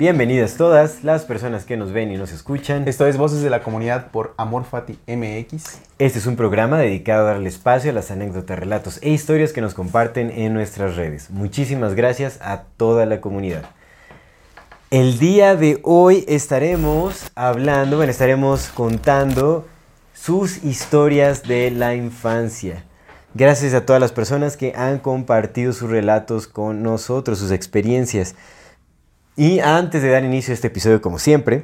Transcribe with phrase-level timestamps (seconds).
[0.00, 2.88] Bienvenidas todas las personas que nos ven y nos escuchan.
[2.88, 5.78] Esto es Voces de la Comunidad por Amor Fati MX.
[5.98, 9.60] Este es un programa dedicado a darle espacio a las anécdotas, relatos e historias que
[9.60, 11.28] nos comparten en nuestras redes.
[11.28, 13.64] Muchísimas gracias a toda la comunidad.
[14.90, 19.68] El día de hoy estaremos hablando, bueno, estaremos contando
[20.14, 22.86] sus historias de la infancia.
[23.34, 28.34] Gracias a todas las personas que han compartido sus relatos con nosotros, sus experiencias.
[29.36, 31.62] Y antes de dar inicio a este episodio, como siempre,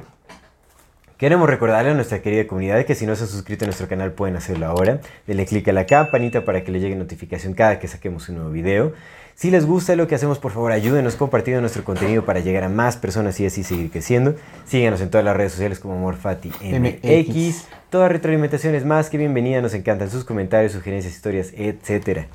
[1.17, 4.13] queremos recordarle a nuestra querida comunidad que si no se han suscrito a nuestro canal
[4.13, 5.01] pueden hacerlo ahora.
[5.27, 8.51] Denle click a la campanita para que le llegue notificación cada que saquemos un nuevo
[8.51, 8.93] video.
[9.35, 12.69] Si les gusta lo que hacemos, por favor ayúdenos compartiendo nuestro contenido para llegar a
[12.69, 14.35] más personas y así seguir creciendo.
[14.65, 17.65] Síganos en todas las redes sociales como Morfati MX.
[17.91, 19.61] Toda retroalimentación es más que bienvenida.
[19.61, 22.25] Nos encantan sus comentarios, sugerencias, historias, etc.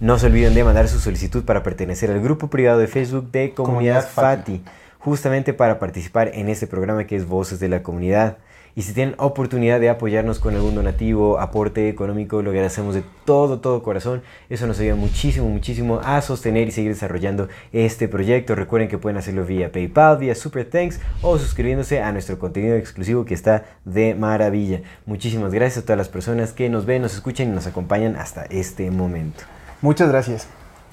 [0.00, 3.52] No se olviden de mandar su solicitud para pertenecer al grupo privado de Facebook de
[3.52, 4.58] Comunidad, Comunidad Fati.
[4.58, 8.36] Fati, justamente para participar en este programa que es Voces de la Comunidad.
[8.76, 13.58] Y si tienen oportunidad de apoyarnos con algún donativo, aporte económico, lo agradecemos de todo,
[13.58, 14.22] todo corazón.
[14.48, 18.54] Eso nos ayuda muchísimo, muchísimo a sostener y seguir desarrollando este proyecto.
[18.54, 23.24] Recuerden que pueden hacerlo vía PayPal, vía Super Thanks o suscribiéndose a nuestro contenido exclusivo
[23.24, 24.80] que está de maravilla.
[25.06, 28.44] Muchísimas gracias a todas las personas que nos ven, nos escuchan y nos acompañan hasta
[28.44, 29.57] este momento.
[29.82, 30.46] Muchas gracias.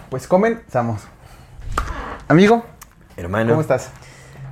[0.09, 1.02] Pues comenzamos.
[2.28, 2.64] Amigo,
[3.17, 3.89] Hermano, ¿cómo estás?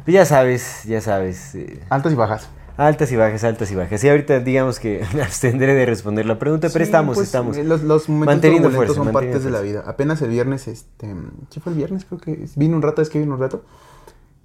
[0.06, 1.56] pues ya sabes, ya sabes.
[1.56, 2.50] eh, Altas y bajas.
[2.78, 4.04] altas y bajas, altas y bajas.
[4.04, 7.58] Y ahorita digamos que me abstendré de responder la pregunta, pero Sí, estamos, pues, estamos.
[7.58, 9.84] eh, Los, los momentos manteniendo fuerza, son partes de la vida.
[9.86, 11.14] Apenas el viernes, este...
[11.50, 12.06] ¿Sí fue el viernes?
[12.06, 13.64] Creo que vino un rato, es que vino un rato.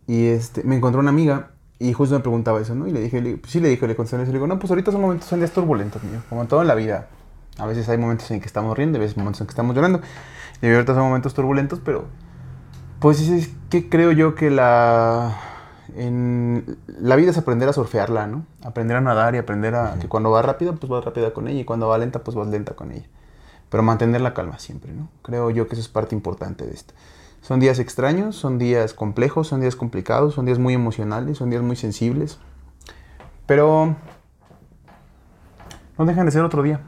[0.07, 2.87] Y este, me encontró una amiga y justo me preguntaba eso, ¿no?
[2.87, 4.27] Y le dije, le- pues sí le dije, le contesté eso.
[4.33, 6.21] Le digo, no, pues ahorita son momentos, son días turbulentos, mío.
[6.29, 7.09] Como en todo en la vida.
[7.59, 10.01] A veces hay momentos en que estamos riendo, a veces momentos en que estamos llorando.
[10.63, 12.07] Y ahorita son momentos turbulentos, pero...
[13.01, 15.37] Pues es que creo yo que la...
[15.95, 18.45] En, la vida es aprender a surfearla, ¿no?
[18.65, 19.99] Aprender a nadar y aprender a...
[20.01, 21.61] Que cuando va rápida, pues vas rápida con ella.
[21.61, 23.07] Y cuando va lenta, pues vas lenta con ella.
[23.71, 25.09] Pero mantener la calma siempre, ¿no?
[25.23, 26.95] Creo yo que eso es parte importante de esto.
[27.41, 31.63] Son días extraños, son días complejos, son días complicados, son días muy emocionales, son días
[31.63, 32.39] muy sensibles.
[33.47, 33.97] Pero
[35.97, 36.81] no dejan de ser otro día.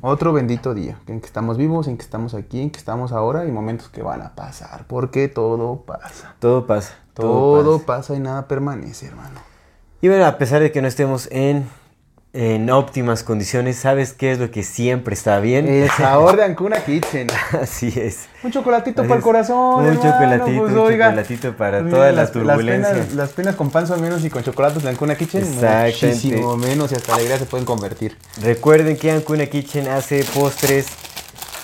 [0.00, 3.44] Otro bendito día, en que estamos vivos, en que estamos aquí, en que estamos ahora
[3.44, 6.34] y momentos que van a pasar, porque todo pasa.
[6.38, 6.94] Todo pasa.
[7.14, 7.86] Todo, pasa.
[7.86, 8.16] pasa.
[8.16, 9.40] y nada permanece, hermano.
[10.00, 11.68] Y bueno, a pesar de que no estemos en,
[12.32, 15.66] en óptimas condiciones, ¿sabes qué es lo que siempre está bien?
[15.66, 17.26] El sabor de Ancuna Kitchen.
[17.60, 18.28] Así es.
[18.44, 19.80] Un chocolatito Así para el corazón.
[19.80, 21.06] Un hermano, chocolatito, pues, un oiga.
[21.08, 22.92] chocolatito para Mira, toda la las- turbulencia.
[22.92, 26.56] Las penas, las penas con pan son menos y con chocolates de Ancuna Kitchen muchísimo
[26.56, 28.16] menos y hasta alegría se pueden convertir.
[28.40, 30.86] Recuerden que Ancuna Kitchen hace postres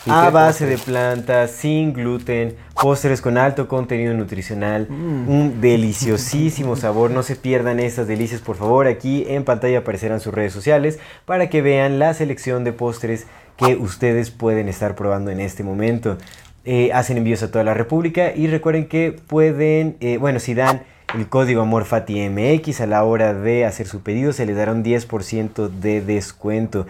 [0.04, 0.71] ¿Y a base postres?
[0.71, 5.28] de plantas, sin gluten, postres con alto contenido nutricional, Mm.
[5.28, 7.10] un deliciosísimo sabor.
[7.10, 8.87] No se pierdan estas delicias, por favor.
[8.87, 13.26] Aquí en pantalla aparecerán sus redes sociales para que vean la selección de postres
[13.56, 16.19] que ustedes pueden estar probando en este momento.
[16.65, 20.82] Eh, hacen envíos a toda la República y recuerden que pueden, eh, bueno, si dan
[21.16, 25.69] el código AmorFatiMX a la hora de hacer su pedido, se les dará un 10%
[25.69, 26.86] de descuento.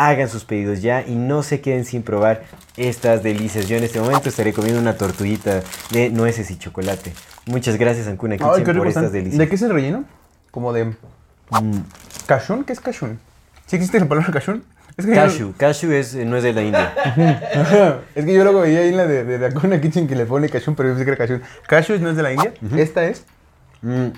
[0.00, 2.44] Hagan sus pedidos ya y no se queden sin probar
[2.76, 3.66] estas delicias.
[3.66, 7.12] Yo en este momento estaré comiendo una tortuguita de nueces y chocolate.
[7.46, 9.38] Muchas gracias, Ancuna Kitchen, Ay, por estas delicias.
[9.38, 10.04] ¿De qué es el relleno?
[10.52, 10.84] Como de
[11.50, 11.80] Mm,
[12.26, 12.62] cachún.
[12.62, 13.18] ¿Qué es cachún?
[13.66, 14.62] ¿Sí existe la palabra cachún?
[14.96, 15.54] Es que yo- cashew.
[15.56, 16.94] Cashew es, eh, no es de la India.
[18.14, 20.74] es que yo luego veía ahí en la de, de, Kitchen que le pone cachún,
[20.76, 21.42] pero yo pensé que era cachún.
[21.66, 22.52] Cashew no es de la India.
[22.76, 23.24] Esta es.
[23.82, 24.08] Mm.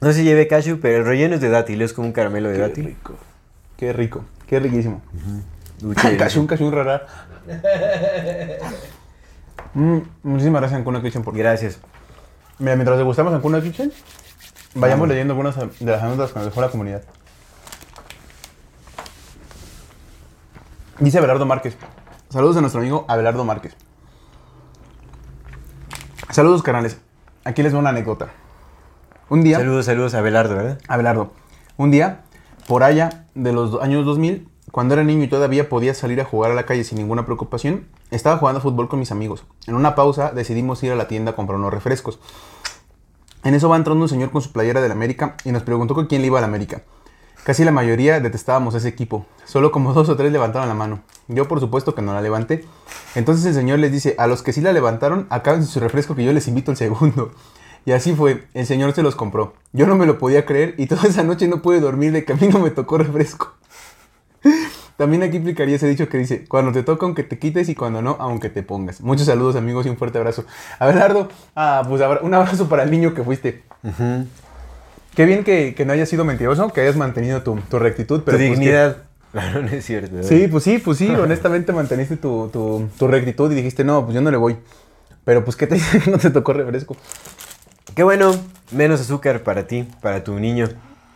[0.00, 1.82] No si lleve cashew, pero el relleno es de dátil.
[1.82, 2.84] Es como un caramelo de Qué dátil.
[2.86, 3.14] rico.
[3.76, 4.24] Qué rico.
[4.46, 5.02] Qué riquísimo.
[5.82, 7.06] Uy, qué Cachún, cachún, rara.
[9.74, 11.78] Mm, muchísimas gracias, Ancuna Kitchen, por Gracias.
[12.58, 13.92] Mira, mientras degustamos Ancuna Kitchen,
[14.74, 17.02] vayamos leyendo algunas de las anécdotas que nos dejó la comunidad.
[21.00, 21.76] Dice Abelardo Márquez.
[22.30, 23.76] Saludos a nuestro amigo Abelardo Márquez.
[26.30, 26.98] Saludos, canales.
[27.44, 28.28] Aquí les doy una anécdota.
[29.28, 30.78] Un día, Saludos, saludos a Belardo, ¿verdad?
[30.86, 31.32] Abelardo,
[31.76, 32.23] un día,
[32.66, 36.50] por allá de los años 2000, cuando era niño y todavía podía salir a jugar
[36.50, 39.44] a la calle sin ninguna preocupación, estaba jugando fútbol con mis amigos.
[39.66, 42.18] En una pausa decidimos ir a la tienda a comprar unos refrescos.
[43.44, 46.06] En eso va entrando un señor con su playera del América y nos preguntó con
[46.06, 46.82] quién le iba al América.
[47.44, 49.26] Casi la mayoría detestábamos ese equipo.
[49.44, 51.02] Solo como dos o tres levantaron la mano.
[51.28, 52.64] Yo por supuesto que no la levanté.
[53.14, 56.24] Entonces el señor les dice, a los que sí la levantaron, acaben su refresco que
[56.24, 57.32] yo les invito el segundo.
[57.86, 59.54] Y así fue, el señor se los compró.
[59.72, 62.32] Yo no me lo podía creer y toda esa noche no pude dormir de que
[62.32, 63.54] a mí no me tocó refresco.
[64.96, 68.00] También aquí explicaría ese dicho que dice, cuando te toca aunque te quites y cuando
[68.00, 69.00] no, aunque te pongas.
[69.00, 70.44] Muchos saludos amigos y un fuerte abrazo.
[70.78, 73.62] Abelardo, ah, pues un abrazo para el niño que fuiste.
[75.16, 78.22] Qué bien que, que no hayas sido mentiroso, que hayas mantenido tu, tu rectitud.
[78.24, 78.96] Pero tu pues que- dignidad.
[79.34, 80.22] Claro, no es cierto.
[80.22, 84.14] Sí, pues sí, pues sí, honestamente manteniste tu, tu, tu rectitud y dijiste, no, pues
[84.14, 84.56] yo no le voy.
[85.24, 86.96] Pero pues, ¿qué te dice que no te tocó refresco?
[87.94, 88.34] Qué bueno,
[88.72, 90.68] menos azúcar para ti, para tu niño.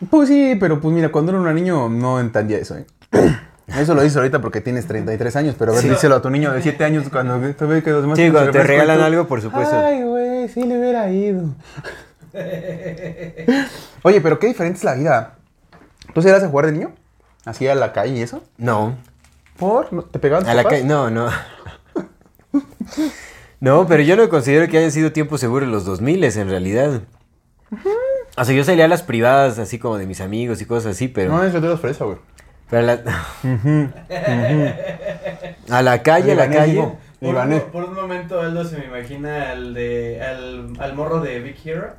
[0.09, 2.85] Pues sí, pero pues mira, cuando era un niño no entendía eso, ¿eh?
[3.77, 5.89] Eso lo dices ahorita porque tienes 33 años, pero a ver, Sí.
[5.89, 8.17] díselo a tu niño de 7 años cuando te ve que los demás...
[8.17, 9.77] Sí, cuando te regalan tú, algo, por supuesto.
[9.77, 11.53] Ay, güey, sí le hubiera ido.
[14.01, 15.35] Oye, pero qué diferente es la vida.
[16.15, 16.91] ¿Tú se ibas a jugar de niño?
[17.45, 18.41] ¿Así a la calle y eso?
[18.57, 18.97] No,
[19.59, 19.93] ¿Por?
[19.93, 21.29] ¿No- ¿Te pegaban tus a la calle, no, no.
[23.59, 27.01] No, pero yo no considero que hayan sido tiempos seguros los 2000 en realidad.
[28.37, 31.07] O sea, yo salía a las privadas así como de mis amigos y cosas así,
[31.09, 31.31] pero...
[31.31, 32.17] No, eso te das fresa, güey.
[32.69, 33.25] pero a, la...
[35.69, 36.89] a la calle, a la calle.
[37.19, 41.41] Por, un, por un momento Aldo se me imagina al de al, al morro de
[41.41, 41.95] Big Hero.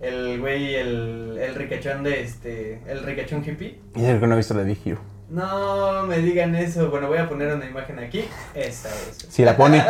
[0.00, 2.80] El güey, el, el ricachón de este.
[2.86, 3.80] El ricachón hippie.
[3.96, 5.00] Y es el que no ha visto la Big Hero.
[5.30, 6.90] No me digan eso.
[6.90, 8.24] Bueno, voy a poner una imagen aquí.
[8.54, 9.26] Esa es.
[9.28, 9.84] Si la pone,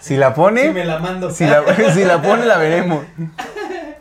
[0.00, 1.30] si la pone, Si me la mando.
[1.30, 1.62] si la,
[1.94, 3.04] si la pone la veremos.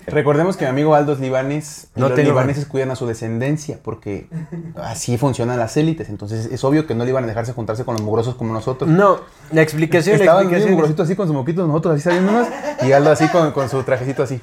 [0.07, 1.87] Recordemos que mi amigo Aldo es libanés.
[1.95, 4.29] y No los tengo- libaneses cuidan a su descendencia porque
[4.75, 6.07] así funcionan las élites.
[6.09, 8.89] Entonces es obvio que no le iban a dejarse juntarse con los mugrosos como nosotros.
[8.89, 9.19] No,
[9.51, 10.73] la explicación, la Estaban bien explicación...
[10.75, 12.47] mugrositos así con su moquito, nosotros así saliéndonos.
[12.83, 14.39] Y Aldo así con, con su trajecito así.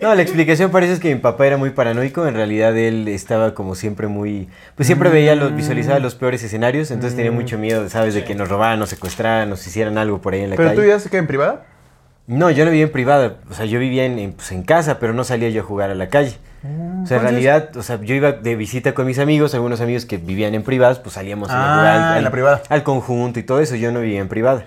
[0.00, 3.54] No, la explicación parece es que mi papá era muy paranoico, en realidad él estaba
[3.54, 7.88] como siempre muy, pues siempre veía los, visualizaba los peores escenarios, entonces tenía mucho miedo,
[7.88, 10.70] sabes, de que nos robaran, nos secuestraran, nos hicieran algo por ahí en la Pero
[10.70, 10.88] tú calle.
[10.88, 11.66] ya se queda en privada.
[12.26, 14.98] No, yo no vivía en privada, o sea, yo vivía en, en, pues, en casa,
[14.98, 16.36] pero no salía yo a jugar a la calle.
[16.64, 20.06] O sea, en realidad, o sea, yo iba de visita con mis amigos, algunos amigos
[20.06, 22.62] que vivían en privadas, pues salíamos a Ah, al, en la privada.
[22.68, 24.64] al conjunto y todo eso, yo no vivía en privada.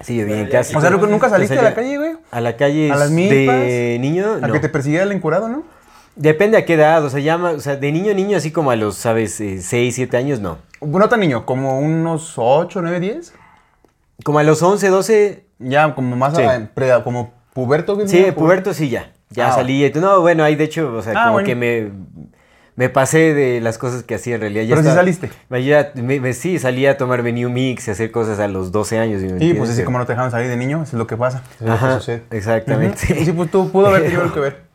[0.00, 0.76] Sí, yo vivía en casa.
[0.78, 2.12] O sea, ¿nunca- saliste a la calle, güey?
[2.30, 4.52] A la calle ¿A las de niño, A no.
[4.52, 5.62] que te persiguiera el encurado, ¿no?
[6.16, 8.70] Depende a qué edad, o sea, llama, o sea, de niño a niño, así como
[8.70, 9.34] a los, ¿sabes?
[9.34, 10.58] 6, 7 años, no.
[10.80, 13.32] No tan niño, como unos 8, 9, 10.
[14.24, 16.42] Como a los 11, 12, Ya, como más Sí.
[16.42, 17.96] a- como puberto.
[17.96, 19.12] ¿qué sí, puberto sí ya.
[19.32, 19.84] Ya Ah, salí.
[19.84, 21.46] y- No, bueno, ahí de hecho, o sea, Ah, como bueno.
[21.46, 21.90] que me,
[22.76, 24.62] me pasé de las cosas que hacía en realidad.
[24.62, 25.30] Ya Pero sí estaba- saliste.
[25.50, 28.72] me- ya- me- me- sí, salía a tomarme New Mix y hacer cosas a los
[28.72, 29.20] 12 años.
[29.20, 29.58] ¿sí Sí, entiendes?
[29.58, 31.42] pues así como no te dejaron salir de niño, eso es lo que pasa.
[31.56, 32.22] Eso es lo que Ajá, sucede.
[32.30, 33.12] exactamente.
[33.12, 33.24] Ujú.
[33.24, 34.56] Sí, pues tú pudo haber tenido algo que ver.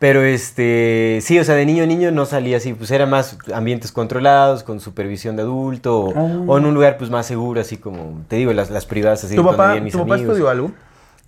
[0.00, 3.38] Pero este, sí, o sea, de niño a niño no salía así, pues era más
[3.54, 6.44] ambientes controlados, con supervisión de adulto, o, Oh.
[6.52, 9.36] o en un lugar pues más seguro, así como, te digo, las, las privadas así
[9.36, 10.72] ¿Tu papá, ¿tu papá estudió algo?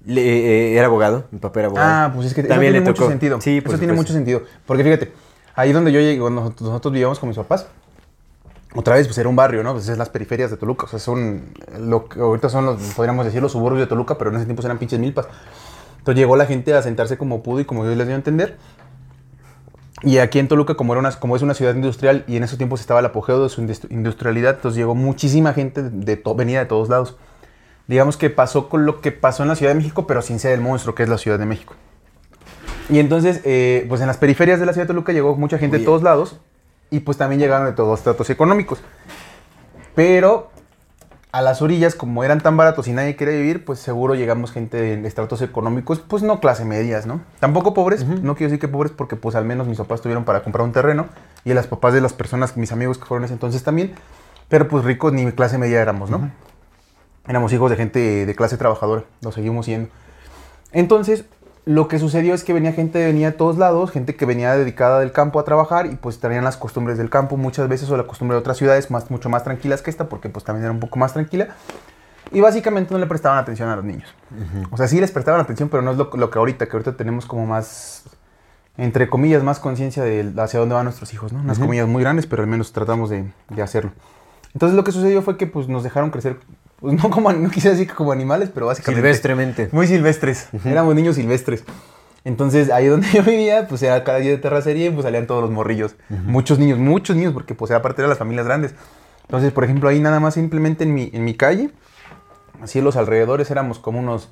[0.06, 1.88] Le- eh, era abogado, mi papá era abogado.
[1.91, 3.11] Ah, pues es que eso también tiene le mucho tocó.
[3.11, 3.41] sentido.
[3.41, 4.43] Sí, eso tiene mucho sentido.
[4.64, 5.12] Porque fíjate,
[5.55, 7.67] ahí donde yo llegué, cuando nosotros, nosotros vivíamos con mis papás,
[8.75, 9.73] otra vez, pues era un barrio, ¿no?
[9.73, 10.85] Pues es las periferias de Toluca.
[10.85, 11.42] O sea, son
[11.80, 14.62] lo que ahorita son los, podríamos decir, los suburbios de Toluca, pero en ese tiempo
[14.62, 15.26] eran pinches milpas.
[15.99, 18.59] Entonces llegó la gente a sentarse como pudo y como Dios les dio a entender.
[20.02, 22.59] Y aquí en Toluca, como, era una, como es una ciudad industrial y en esos
[22.59, 26.59] tiempos estaba el apogeo de su industri- industrialidad, entonces llegó muchísima gente, de to- venía
[26.61, 27.16] de todos lados.
[27.87, 30.52] Digamos que pasó con lo que pasó en la Ciudad de México, pero sin ser
[30.52, 31.75] el monstruo que es la Ciudad de México.
[32.88, 35.78] Y entonces, eh, pues en las periferias de la ciudad de Toluca llegó mucha gente
[35.78, 36.38] de todos lados
[36.90, 38.81] y pues también llegaron de todos tratos económicos.
[39.95, 40.50] Pero
[41.33, 44.78] a las orillas, como eran tan baratos y nadie quería vivir, pues seguro llegamos gente
[44.78, 47.21] de estratos económicos, pues no clase medias, ¿no?
[47.40, 50.43] Tampoco pobres, no quiero decir que pobres porque pues al menos mis papás tuvieron para
[50.43, 51.09] comprar un terreno
[51.45, 53.95] y las papás de las personas, mis amigos que fueron ese entonces también,
[54.49, 56.31] pero pues ricos ni clase media éramos, ¿no?
[57.28, 59.88] Éramos hijos de gente de clase trabajadora, lo seguimos siendo.
[60.73, 61.25] Entonces,
[61.64, 65.00] lo que sucedió es que venía gente, venía de todos lados, gente que venía dedicada
[65.00, 68.04] del campo a trabajar y pues traían las costumbres del campo muchas veces o la
[68.04, 70.78] costumbre de otras ciudades más, mucho más tranquilas que esta porque pues también era un
[70.78, 71.49] poco más tranquila.
[72.30, 74.12] Y básicamente no le prestaban atención a los niños.
[74.71, 76.97] O sea, sí les prestaban atención, pero no es lo, lo que ahorita, que ahorita
[76.97, 78.04] tenemos como más,
[78.76, 81.40] entre comillas, más conciencia de hacia dónde van nuestros hijos, ¿no?
[81.40, 83.92] Unas comillas muy grandes, pero al menos tratamos de, de hacerlo.
[84.54, 86.38] Entonces lo que sucedió fue que pues nos dejaron crecer,
[86.80, 89.00] pues no como, no quise decir que como animales, pero básicamente...
[89.00, 89.68] Silvestremente.
[89.73, 90.49] Muy silvestres.
[90.64, 91.64] Éramos niños silvestres.
[92.25, 95.42] Entonces, ahí donde yo vivía, pues era cada día de terracería y pues salían todos
[95.42, 95.97] los morrillos.
[96.09, 98.75] Muchos niños, muchos niños, porque pues era parte de las familias grandes.
[99.23, 101.71] Entonces, por ejemplo, ahí nada más simplemente en mi, en mi calle,
[102.62, 104.30] así en los alrededores éramos como unos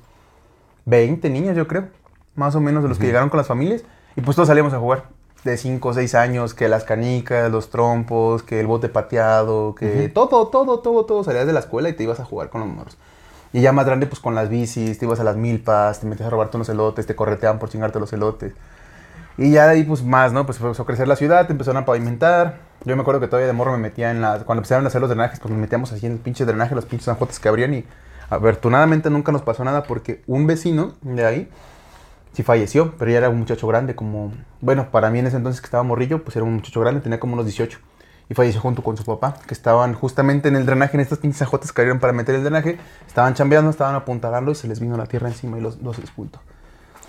[0.85, 1.87] 20 niños, yo creo,
[2.35, 3.83] más o menos de los que llegaron con las familias.
[4.15, 5.05] Y pues todos salíamos a jugar
[5.45, 10.09] de 5 o 6 años, que las canicas, los trompos, que el bote pateado, que
[10.09, 11.23] todo, todo, todo, todo.
[11.23, 12.97] Salías de la escuela y te ibas a jugar con los morros.
[13.53, 16.27] Y ya más grande, pues con las bicis, te ibas a las milpas, te metías
[16.27, 18.53] a robarte unos elotes, te correteaban por chingarte los elotes.
[19.37, 20.47] Y ya de ahí, pues más, ¿no?
[20.47, 22.57] Pues empezó a crecer la ciudad, te empezaron a pavimentar.
[22.83, 24.45] Yo me acuerdo que todavía de morro me metía en las.
[24.45, 26.85] Cuando empezaron a hacer los drenajes, pues nos metíamos así en el pinche drenaje, los
[26.85, 27.71] pinches zanjotes que abrían.
[27.75, 27.85] Y
[28.31, 31.49] afortunadamente nunca nos pasó nada porque un vecino de ahí
[32.35, 34.33] sí falleció, pero ya era un muchacho grande, como.
[34.61, 37.19] Bueno, para mí en ese entonces que estaba morrillo, pues era un muchacho grande, tenía
[37.19, 37.79] como unos 18.
[38.27, 41.39] Y falleció junto con su papá, que estaban justamente en el drenaje, en estas pinches
[41.39, 42.77] zanjotes que abrieron para meter el drenaje.
[43.07, 46.39] Estaban chambeando, estaban apuntalando y se les vino la tierra encima y los, los expultó.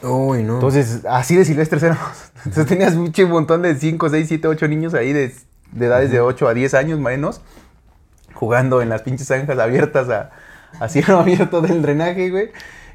[0.02, 0.54] Uy, no.
[0.54, 2.30] Entonces, así de silvestres éramos.
[2.44, 5.34] Entonces tenías un montón de 5, 6, 7, 8 niños ahí de,
[5.72, 7.40] de edades de 8 a 10 años menos,
[8.34, 10.30] jugando en las pinches zanjas abiertas a,
[10.78, 12.50] a cielo abierto del drenaje, güey.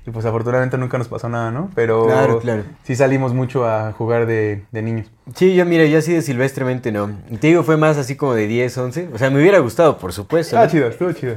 [0.06, 1.70] Y pues afortunadamente nunca nos pasó nada, ¿no?
[1.76, 2.64] Pero Claro, claro.
[2.84, 5.08] sí salimos mucho a jugar de, de niños.
[5.36, 7.12] Sí, yo mira, yo así de silvestremente no.
[7.40, 9.10] Te digo, fue más así como de 10, 11.
[9.14, 10.58] O sea, me hubiera gustado, por supuesto.
[10.58, 10.72] Ah, ¿no?
[10.72, 11.36] chido, estuvo chido.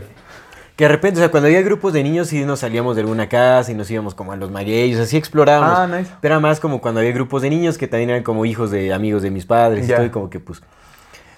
[0.77, 3.29] Que de repente, o sea, cuando había grupos de niños sí nos salíamos de alguna
[3.29, 5.79] casa y nos íbamos como a los magueyos, así explorábamos.
[5.79, 6.11] Ah, nice.
[6.21, 8.93] Pero era más como cuando había grupos de niños que también eran como hijos de
[8.93, 10.63] amigos de mis padres y todo, y como que pues...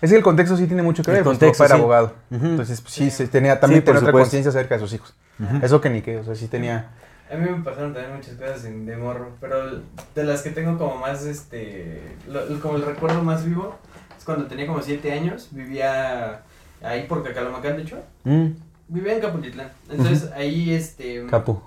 [0.00, 1.24] Es que el contexto sí tiene mucho que El ver.
[1.24, 1.80] pues, contexto, papá era sí.
[1.82, 2.12] abogado.
[2.30, 5.14] Entonces, pues, sí, se tenía, también Sí, tenía otra conciencia acerca de sus hijos.
[5.62, 6.90] Eso que ni qué, o sea, sí tenía...
[7.30, 9.80] A mí me pasaron también muchas cosas de, de morro, pero
[10.14, 13.74] de las que tengo como más, este, lo- como el recuerdo más vivo,
[14.16, 16.42] es cuando tenía como 7 años, vivía
[16.82, 18.46] ahí por Cacalomacán, de hecho, mm,
[18.88, 19.68] vivía en Caputitlán.
[19.90, 21.60] Entonces ahí, este, Capu.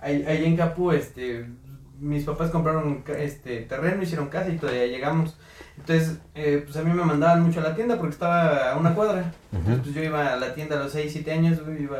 [0.00, 1.46] ahí, ahí en Capu, este,
[2.00, 5.36] mis papás compraron este terreno, hicieron casa y todavía llegamos.
[5.78, 8.94] Entonces, eh, pues a mí me mandaban mucho a la tienda porque estaba a una
[8.94, 9.32] cuadra.
[9.52, 11.98] Entonces, pues yo iba a la tienda a los 6, 7 años, iba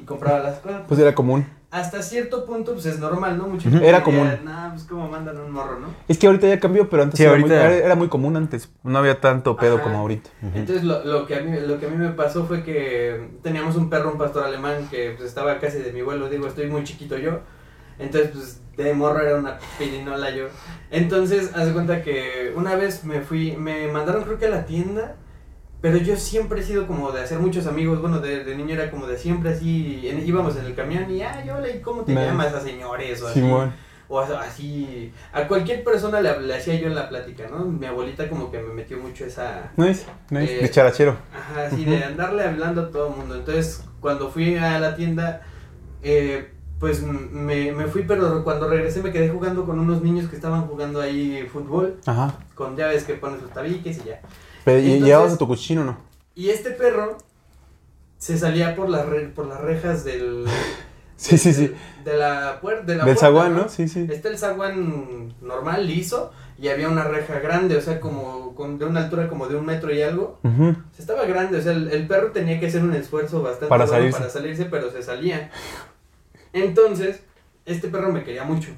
[0.00, 0.82] y compraba las cosas.
[0.88, 1.46] Pues era común.
[1.72, 3.44] hasta cierto punto, pues es normal, ¿no?
[3.46, 3.78] Mucha Ujú.
[3.78, 4.44] gente Era diría, común.
[4.44, 5.86] Nah, pues como mandan un morro, ¿no?
[6.08, 8.36] Es que ahorita ya cambió, pero antes Sí, era, ahorita- Muy, era, era muy común
[8.36, 8.68] antes.
[8.82, 9.84] No había tanto pedo Ajá.
[9.84, 10.30] como ahorita.
[10.54, 13.76] Entonces lo, lo que a mí lo que a mí me pasó fue que teníamos
[13.76, 16.82] un perro, un pastor alemán que pues estaba casi de mi vuelo, digo, estoy muy
[16.82, 17.38] chiquito yo.
[18.00, 20.46] Entonces, pues de morro era una pirinola yo.
[20.90, 24.64] Entonces, haz de cuenta que una vez me fui, me mandaron creo que a la
[24.66, 25.16] tienda,
[25.80, 28.90] pero yo siempre he sido como de hacer muchos amigos, bueno, de, de niño era
[28.90, 32.14] como de siempre así, en- íbamos en el camión y, ay, hola, ¿y cómo te
[32.14, 33.22] llamas a señores?
[33.22, 33.40] O así.
[33.40, 33.72] Simón.
[34.12, 37.64] O a- así, a cualquier persona le, le hacía yo en la plática, ¿no?
[37.64, 40.58] Mi abuelita como que me metió mucho esa, Nice, nice.
[40.58, 41.16] Eh, de charachero.
[41.32, 43.36] Ajá, así de andarle hablando a todo el mundo.
[43.36, 45.42] Entonces, cuando fui a la tienda,
[46.02, 50.34] eh, pues me, me fui, pero cuando regresé me quedé jugando con unos niños que
[50.36, 52.34] estaban jugando ahí fútbol, Ajá.
[52.54, 54.20] con llaves que pones los tabiques y ya.
[54.76, 55.98] Pero, ¿y llevabas a tu cuchillo o no?
[56.34, 57.18] Y este perro
[58.18, 60.44] se salía por las, re- por las rejas del...
[61.16, 61.70] Sí, sí, sí.
[62.02, 63.68] De la puerta, de la Del puerta, zaguán, ¿no?
[63.68, 64.06] Sí, sí.
[64.10, 68.86] Está el zaguán normal, liso, y había una reja grande, o sea, como con, de
[68.86, 70.38] una altura como de un metro y algo.
[70.42, 73.66] O sea, estaba grande, o sea, el, el perro tenía que hacer un esfuerzo bastante
[73.66, 74.18] Para bueno salirse.
[74.18, 75.50] para salirse, pero se salía.
[76.54, 77.20] Entonces,
[77.66, 78.70] este perro me quería mucho.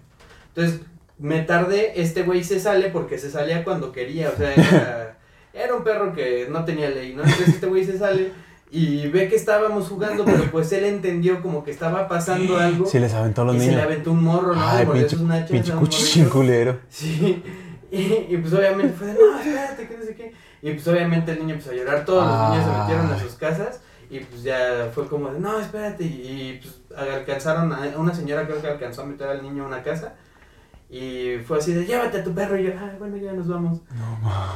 [0.54, 0.80] Entonces,
[1.18, 5.11] me tardé, este güey se sale porque se salía cuando quería, o sea, era,
[5.52, 7.22] era un perro que no tenía ley, ¿no?
[7.22, 8.32] Entonces este güey se sale
[8.70, 12.86] y ve que estábamos jugando, pero pues él entendió como que estaba pasando algo.
[12.86, 13.76] Sí, les aventó a los y se niños.
[13.76, 14.66] le aventó un morro, ¿no?
[14.66, 16.78] Ay, pinche, sus nachos pinche culero.
[16.88, 17.42] Sí,
[17.92, 20.32] y, y pues obviamente fue de, no, espérate, que no sé qué.
[20.62, 23.34] Y pues obviamente el niño empezó a llorar, todos los niños se metieron a sus
[23.34, 26.04] casas y pues ya fue como de, no, espérate.
[26.04, 29.66] Y, y, pues alcanzaron, a una señora creo que alcanzó a meter al niño a
[29.66, 30.14] una casa.
[30.92, 32.58] Y fue así de, llévate a tu perro.
[32.58, 33.80] Y yo, ah, bueno, ya nos vamos.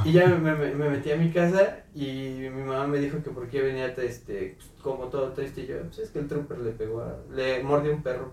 [0.05, 3.31] Y ya me, me- me metí a mi casa y mi mamá me dijo que
[3.31, 5.63] por qué venía este, como todo triste.
[5.63, 8.33] Y yo, pues es que el trooper le pegó a, le mordió un perro.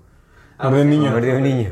[0.60, 1.12] Mordió un sí, niño.
[1.12, 1.72] Mordió un niño.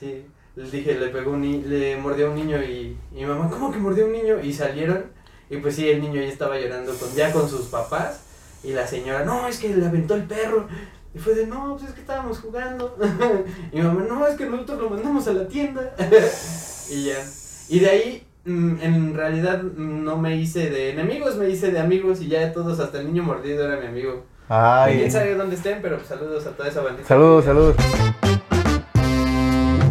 [0.00, 3.26] Sí, les dije, le pegó un ni le mordió a un niño y, y mi
[3.26, 4.40] mamá, ¿cómo que mordió a un niño?
[4.42, 5.04] Y salieron
[5.50, 8.24] y pues sí, el niño ya estaba llorando con, ya con sus papás
[8.64, 10.66] y la señora, no, es que le aventó el perro.
[11.14, 12.96] Y fue de, no, pues es que estábamos jugando.
[13.72, 15.94] y mi mamá, no, es que nosotros lo mandamos a la tienda.
[16.90, 17.24] y ya.
[17.68, 22.20] Y de ahí, mm, en realidad, no me hice de enemigos, me hice de amigos
[22.20, 24.24] y ya todos, hasta el niño mordido era mi amigo.
[24.48, 24.98] Ay.
[24.98, 27.08] Quién sabe dónde estén, pero pues, saludos a toda esa bandita.
[27.08, 27.76] Saludos, saludos.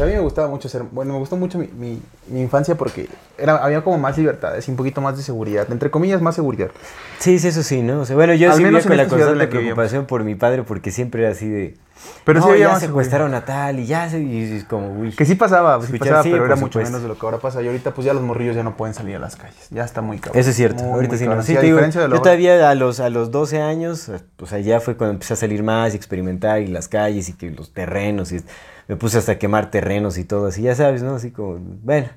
[0.00, 3.08] A mí me gustaba mucho ser, bueno, me gustó mucho mi, mi- mi infancia porque
[3.36, 6.70] era, había como más libertades y un poquito más de seguridad, entre comillas más seguridad.
[7.18, 8.00] Sí, sí, eso sí, ¿no?
[8.00, 10.62] O sea, bueno, yo Al sí menos vivía con la constante preocupación por mi padre
[10.62, 11.74] porque siempre era así de...
[12.24, 14.20] Pero no, sí había ya más secuestraron a tal y ya se...
[14.20, 15.12] Y es como, uy.
[15.12, 16.90] Que sí pasaba, sí Escuchar, pasaba, sí, pero era mucho supuesto.
[16.90, 17.62] menos de lo que ahora pasa.
[17.62, 19.68] Y ahorita pues ya los morrillos ya no pueden salir a las calles.
[19.70, 20.40] Ya está muy cabrón.
[20.40, 21.42] Eso es cierto, Muy, ahorita muy sí no.
[21.42, 24.96] Sí, te digo, yo todavía a los, a los 12 años, o sea, ya fue
[24.96, 28.42] cuando empecé a salir más y experimentar y las calles y que los terrenos y
[28.88, 31.14] me puse hasta a quemar terrenos y todo así, ya sabes, ¿no?
[31.14, 32.08] Así como, bueno,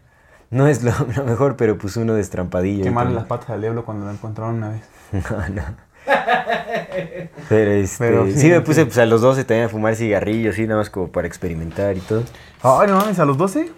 [0.50, 2.90] no es lo, lo mejor, pero pues uno destrampadillo.
[2.90, 3.04] y todo.
[3.06, 4.82] las patas al diablo cuando lo encontraron una vez.
[5.30, 5.85] No, no.
[7.50, 8.62] Pero, este, Pero sí, sí, me sí.
[8.62, 11.96] puse pues, a los 12 también a fumar cigarrillos, así, nada más como para experimentar
[11.98, 12.24] y todo.
[12.64, 13.72] Ay, no mames, a los 12.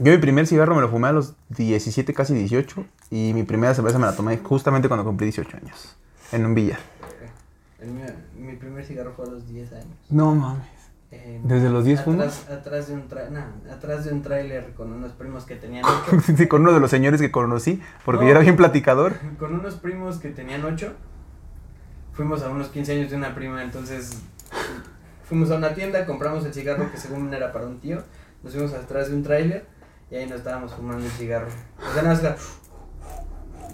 [0.00, 2.84] Yo mi primer cigarro me lo fumé a los 17, casi 18.
[3.10, 5.96] Y mi primera cerveza me la tomé justamente cuando cumplí 18 años.
[6.32, 6.78] En un billar.
[7.80, 8.04] El mío-
[8.36, 9.86] mi primer cigarro fue a los 10 años.
[10.10, 10.66] No mames.
[11.10, 12.46] Eh, ¿Desde los 10 atrás?
[12.50, 16.20] Atrás de un no, atrás de un tráiler con unos primos que tenían ocho.
[16.36, 18.26] Sí, con uno de los señores que conocí, porque No.
[18.26, 19.14] yo era bien platicador.
[19.38, 20.92] con unos primos que tenían ocho.
[22.12, 24.20] Fuimos a unos 15 años de una prima, entonces
[25.24, 28.02] fuimos a una tienda, compramos el cigarro que según era para un tío,
[28.42, 29.66] nos fuimos atrás de un tráiler
[30.10, 31.46] y ahí nos estábamos fumando el cigarro.
[31.78, 32.36] O sea, nada más era-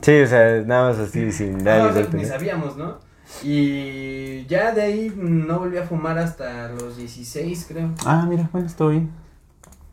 [0.03, 2.29] Sí, o sea, nada más así, sin no, dar o el sea, golpe, ni ¿no?
[2.29, 2.99] sabíamos, ¿no?
[3.43, 7.91] Y ya de ahí no volví a fumar hasta los 16, creo.
[8.05, 9.11] Ah, mira, bueno, estoy bien.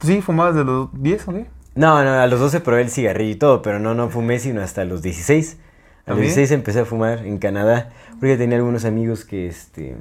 [0.02, 1.46] Sí, fumabas de los 10 o qué?
[1.76, 4.62] No, no, a los 12 probé el cigarrillo y todo, pero no, no fumé sino
[4.62, 5.54] hasta los 16.
[5.54, 6.28] A los ¿También?
[6.28, 7.90] 16 empecé a fumar en Canadá,
[8.20, 9.96] porque tenía algunos amigos que, este,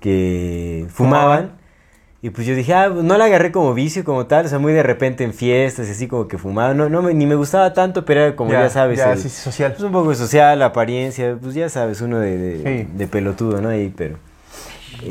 [0.00, 1.52] que fumaban.
[2.22, 4.72] Y pues yo dije, ah, no la agarré como vicio como tal, o sea, muy
[4.72, 6.74] de repente en fiestas y así como que fumaba.
[6.74, 9.28] No, no me- ni me gustaba tanto, pero era como ya, sabes, Ya, el- sí,
[9.28, 9.72] social.
[9.72, 12.90] pues un poco social, la apariencia, pues ya sabes, uno de, de, Sí.
[12.94, 13.68] de pelotudo, ¿no?
[13.68, 14.16] Ahí, pero...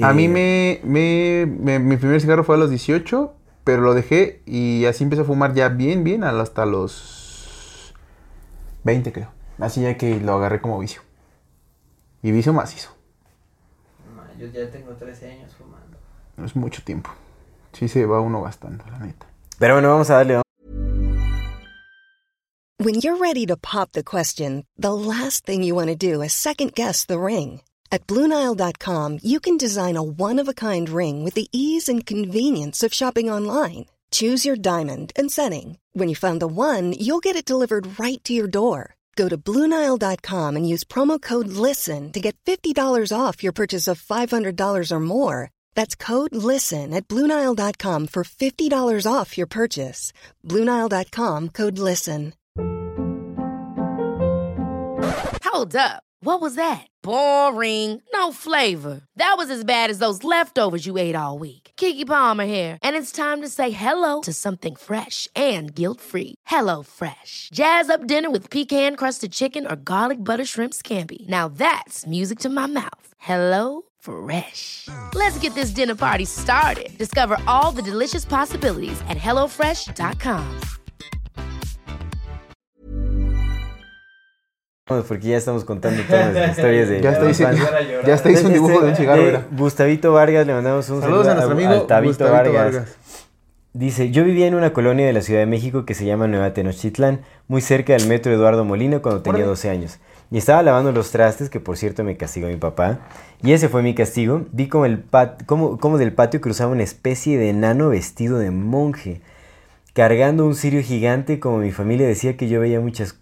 [0.01, 3.93] A mí eh, me, me, me- Mi primer cigarro fue a los 18, pero lo
[3.93, 7.93] dejé y así empecé a fumar ya bien, bien, hasta los
[8.83, 9.29] 20, creo.
[9.59, 11.01] Así ya que lo agarré como vicio.
[12.23, 12.89] Y vicio macizo.
[14.39, 15.74] Yo ya tengo 13 años fumando.
[16.37, 17.09] No es mucho tiempo.
[17.73, 19.27] Sí se va uno gastando, la neta.
[19.59, 20.41] Pero bueno, vamos a darle,
[22.77, 26.33] When you're ready to pop the question, the last thing you want to do is
[26.33, 27.61] second guess the ring.
[27.89, 32.05] At Bluenile.com, you can design a one of a kind ring with the ease and
[32.05, 33.85] convenience of shopping online.
[34.11, 35.77] Choose your diamond and setting.
[35.93, 38.95] When you find the one, you'll get it delivered right to your door.
[39.15, 42.75] Go to Bluenile.com and use promo code LISTEN to get $50
[43.17, 45.51] off your purchase of $500 or more.
[45.75, 50.11] That's code LISTEN at Bluenile.com for $50 off your purchase.
[50.43, 52.33] Bluenile.com code LISTEN.
[55.55, 56.03] Hold up.
[56.19, 56.87] What was that?
[57.01, 58.01] Boring.
[58.11, 59.03] No flavor.
[59.15, 61.71] That was as bad as those leftovers you ate all week.
[61.77, 66.35] Kiki Palmer here, and it's time to say hello to something fresh and guilt-free.
[66.45, 67.49] Hello Fresh.
[67.53, 71.27] Jazz up dinner with pecan-crusted chicken or garlic butter shrimp scampi.
[71.27, 73.07] Now that's music to my mouth.
[73.17, 74.87] Hello Fresh.
[75.15, 76.95] Let's get this dinner party started.
[76.99, 80.43] Discover all the delicious possibilities at hellofresh.com.
[85.07, 87.43] Porque ya estamos contando todas las historias de Ya está, hice,
[88.05, 89.39] ya está hizo un dibujo de un cigarro, Eh.
[89.51, 92.53] Gustavito Vargas, le mandamos un Saludos saludo a nuestro amigo Gustavito Vargas.
[92.53, 92.95] Vargas.
[93.73, 96.53] Dice, yo vivía en una colonia de la Ciudad de México que se llama Nueva
[96.53, 99.49] Tenochtitlán, muy cerca del metro Eduardo Molina cuando tenía Órale.
[99.49, 99.99] 12 años.
[100.31, 102.99] Y estaba lavando los trastes, que por cierto me castigó mi papá.
[103.45, 104.45] Y ese fue mi castigo.
[104.51, 108.51] Vi como, el pat- como, como del patio cruzaba una especie de enano vestido de
[108.51, 109.21] monje,
[109.93, 113.19] cargando un cirio gigante, como mi familia decía que yo veía muchas...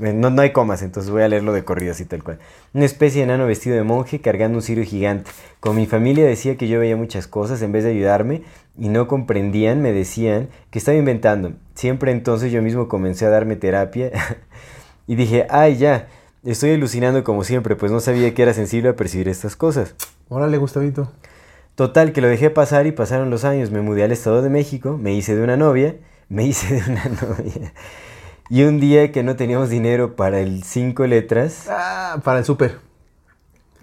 [0.00, 2.38] eh, No, no hay comas, entonces voy a leerlo de corrido así tal cual.
[2.72, 5.30] Una especie de enano vestido de monje cargando un cirio gigante.
[5.60, 8.42] Como mi familia decía que yo veía muchas cosas, en vez de ayudarme
[8.78, 11.52] y no comprendían, me decían que estaba inventando.
[11.74, 14.12] Siempre entonces yo mismo comencé a darme terapia
[15.08, 16.08] y dije, ay ya,
[16.44, 19.94] estoy alucinando como siempre, pues no sabía que era sensible a percibir estas cosas.
[20.28, 21.10] Órale, Gustavito.
[21.74, 23.70] Total, que lo dejé pasar y pasaron los años.
[23.70, 25.96] Me mudé al Estado de México, me hice de una novia,
[26.28, 27.72] me hice de una novia.
[28.50, 32.78] Y un día que no teníamos dinero para el cinco letras, Ah, para el súper,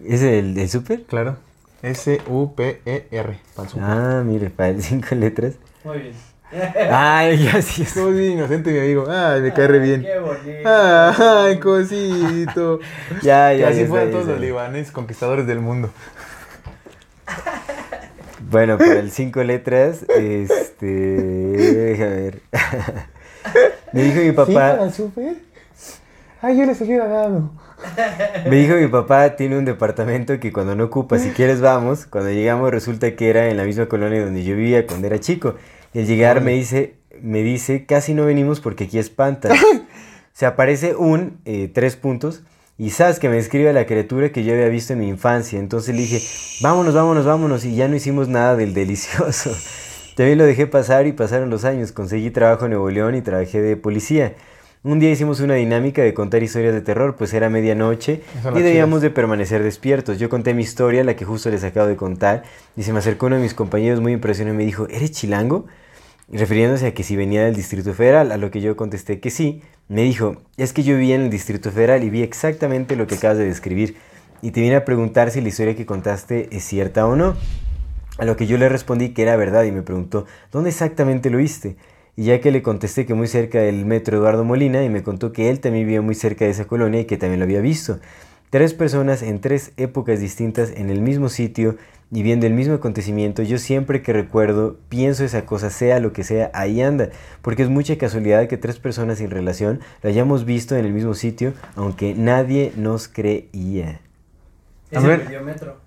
[0.03, 1.03] ¿es el, el súper?
[1.03, 1.37] claro.
[1.83, 3.31] S-U-P-E-R.
[3.33, 3.79] E Para el.
[3.79, 5.53] Ah, mire, para el cinco letras.
[5.83, 6.13] Muy bien.
[6.91, 7.83] Ay, ya sí.
[7.83, 9.05] Estoy bien inocente, mi amigo.
[9.09, 10.01] Ay, me cae re bien.
[10.03, 10.69] Qué bonito.
[10.69, 12.79] Ay, cosito.
[13.21, 13.69] Ya, ya.
[13.69, 15.89] así ya fueran está, todos ya los libanes conquistadores del mundo.
[18.47, 20.85] Bueno, para el cinco letras, este.
[20.85, 22.41] Déjame ver.
[23.91, 24.77] Me dijo mi papá.
[26.41, 27.49] Ay, yo les hubiera dado.
[28.47, 32.05] Me dijo mi papá, tiene un departamento que cuando no ocupa, si quieres vamos.
[32.05, 35.55] Cuando llegamos resulta que era en la misma colonia donde yo vivía cuando era chico.
[35.95, 39.49] Y al llegar me dice, me dice, casi no venimos porque aquí espanta.
[40.33, 42.43] Se aparece un, eh, tres puntos,
[42.77, 45.57] y sabes que me escribe la criatura que yo había visto en mi infancia.
[45.57, 46.21] Entonces le dije,
[46.61, 49.55] vámonos, vámonos, vámonos, y ya no hicimos nada del delicioso.
[50.17, 51.93] También lo dejé pasar y pasaron los años.
[51.93, 54.33] Conseguí trabajo en Nuevo León y trabajé de policía.
[54.83, 58.21] Un día hicimos una dinámica de contar historias de terror, pues era medianoche
[58.53, 60.19] y debíamos de permanecer despiertos.
[60.19, 62.43] Yo conté mi historia, la que justo les acabo de contar,
[62.75, 65.65] y se me acercó uno de mis compañeros muy impresionado y me dijo, ¿eres chilango?
[66.27, 69.61] Refiriéndose a que si venía del Distrito Federal, a lo que yo contesté que sí,
[69.87, 73.15] me dijo, es que yo vivía en el Distrito Federal y vi exactamente lo que
[73.15, 73.95] acabas de describir.
[74.41, 77.35] Y te vine a preguntar si la historia que contaste es cierta o no.
[78.17, 81.37] A lo que yo le respondí que era verdad y me preguntó, ¿dónde exactamente lo
[81.37, 81.75] viste?
[82.15, 85.31] Y ya que le contesté que muy cerca del metro Eduardo Molina y me contó
[85.31, 87.99] que él también vivía muy cerca de esa colonia y que también lo había visto.
[88.49, 91.75] Tres personas en tres épocas distintas en el mismo sitio
[92.11, 96.23] y viendo el mismo acontecimiento, yo siempre que recuerdo, pienso esa cosa, sea lo que
[96.23, 97.09] sea, ahí anda.
[97.41, 101.13] Porque es mucha casualidad que tres personas sin relación lo hayamos visto en el mismo
[101.13, 103.99] sitio, aunque nadie nos creía.
[104.91, 105.41] Es A el ver.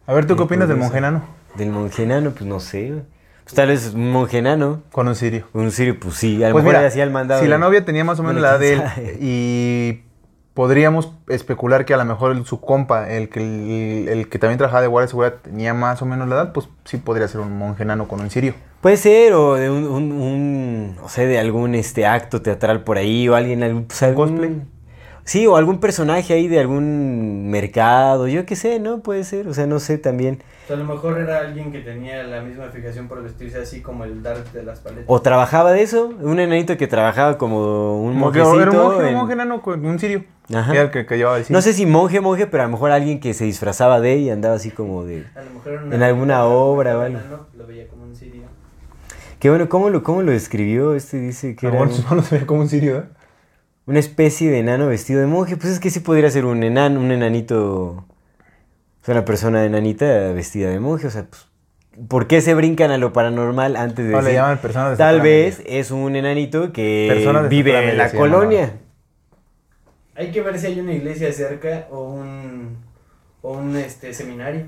[0.06, 1.24] A ver, ¿tú qué opinas del pues, monje enano?
[1.56, 2.94] Del monje enano, pues no sé.
[3.44, 4.82] Pues tal vez un monje enano.
[4.92, 5.46] Con un sirio.
[5.54, 7.40] Un sirio, pues sí, a lo Pues mejor mira, hacía el mandado.
[7.40, 10.02] si la novia tenía más o menos Bueno, la edad de él y
[10.58, 14.80] podríamos especular que a lo mejor su compa, el que, el, el que también trabajaba
[14.82, 17.56] de guardia de seguridad, tenía más o menos la edad, pues sí podría ser un
[17.56, 18.54] monje enano con un sirio.
[18.80, 22.98] Puede ser, o de un, un, un, no sé, de algún este acto teatral por
[22.98, 24.62] ahí, o alguien, algún, pues, algún- cosplay?
[25.28, 29.00] Sí, o algún personaje ahí de algún mercado, yo qué sé, ¿no?
[29.00, 30.42] Puede ser, o sea, no sé también.
[30.64, 33.82] O sea, a lo mejor era alguien que tenía la misma fijación por vestirse así
[33.82, 35.04] como el Dark de las paletas.
[35.06, 38.58] O trabajaba de eso, un enanito que trabajaba como un monjecito.
[38.62, 40.24] era un monje, un en- monje enano con un sirio.
[40.54, 40.72] Ajá.
[40.72, 41.58] Era el que, que llevaba el sirio.
[41.58, 44.30] No sé si monje, monje, pero a lo mejor alguien que se disfrazaba de y
[44.30, 45.26] andaba así como de...
[45.36, 47.18] A lo mejor en alguna obra o algo.
[47.30, 47.46] ¿no?
[47.54, 48.44] Lo veía como un sirio.
[49.40, 50.94] Qué bueno, ¿cómo lo, cómo lo describió?
[50.94, 52.96] Este dice que A lo era mejor un- sus manos se veían como un sirio,
[52.98, 53.02] ¿eh?
[53.88, 55.56] Una especie de enano vestido de monje.
[55.56, 58.04] Pues es que sí podría ser un enano, un enanito...
[59.00, 61.06] O sea, una persona enanita vestida de monje.
[61.06, 61.46] O sea, pues,
[62.06, 65.22] ¿por qué se brincan a lo paranormal antes de No, le llaman personas de Tal
[65.22, 65.80] vez media.
[65.80, 68.74] es un enanito que vive en media la colonia.
[70.14, 72.76] Hay que ver si hay una iglesia cerca o un
[73.40, 74.66] o un este seminario.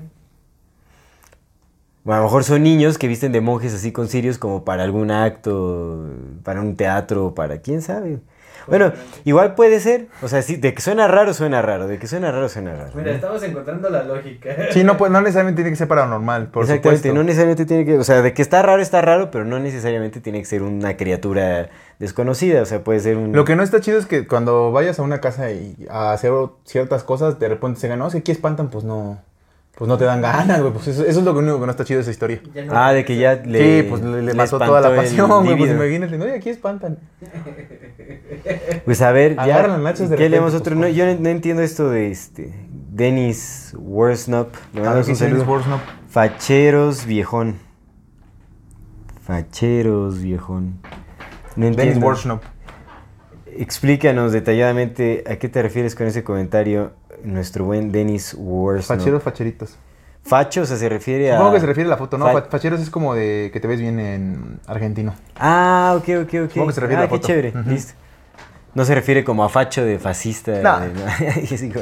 [2.03, 4.83] O a lo mejor son niños que visten de monjes así con cirios como para
[4.83, 6.09] algún acto,
[6.41, 8.19] para un teatro, para quién sabe.
[8.67, 8.93] Bueno,
[9.25, 10.07] igual puede ser.
[10.21, 11.87] O sea, sí, de que suena raro, suena raro.
[11.87, 12.91] De que suena raro, suena raro.
[12.95, 13.15] Mira, ¿no?
[13.15, 14.55] estamos encontrando la lógica.
[14.71, 17.13] Sí, no, pues, no necesariamente tiene que ser paranormal, por Exactamente, supuesto.
[17.17, 20.21] no necesariamente tiene que, o sea, de que está raro, está raro, pero no necesariamente
[20.21, 21.69] tiene que ser una criatura
[21.99, 23.31] desconocida, o sea, puede ser un...
[23.31, 26.31] Lo que no está chido es que cuando vayas a una casa y a hacer
[26.65, 29.19] ciertas cosas, de repente se no, si aquí espantan, pues no,
[29.75, 30.73] pues no te dan ganas, güey.
[30.73, 32.41] Pues eso, eso es lo único que no está chido de esa historia.
[32.65, 33.81] No- Ah, de que ya le...
[33.81, 35.57] sí, pues le, le mató toda la pasión, güey.
[35.57, 36.99] Pues imagínate, no, y aquí espantan.
[38.85, 40.75] Pues a ver, ya, Agarran las nachas de ¿qué repente, leemos pues, otro?
[40.75, 42.53] No, yo no, entiendo esto de este,
[42.91, 45.51] Dennis Worsnop, le A ver, mandamos ¿qué un Dennis saludo.
[45.51, 45.79] Worsnop?
[46.09, 47.55] Facheros viejón.
[49.23, 50.79] Facheros viejón.
[51.55, 52.05] No Dennis entiendo.
[52.05, 52.43] Worsnop.
[53.45, 58.97] Explícanos detalladamente a qué te refieres con ese comentario, nuestro buen Dennis Worsnop.
[58.99, 59.77] Facheros, facheritos.
[60.23, 61.37] Facho, o sea, se refiere a...
[61.37, 62.25] Supongo que se refiere a la foto, ¿no?
[62.25, 65.15] Fa- Fa- Facheros es como de que te ves bien en argentino.
[65.35, 66.49] Ah, ok, ok, ok.
[66.49, 67.27] Supongo que se refiere ah, a la qué foto.
[67.27, 67.69] chévere, Ujú.
[67.69, 67.93] listo.
[68.73, 70.61] No se refiere como a facho de fascista.
[70.61, 70.79] No.
[70.79, 71.01] de- no.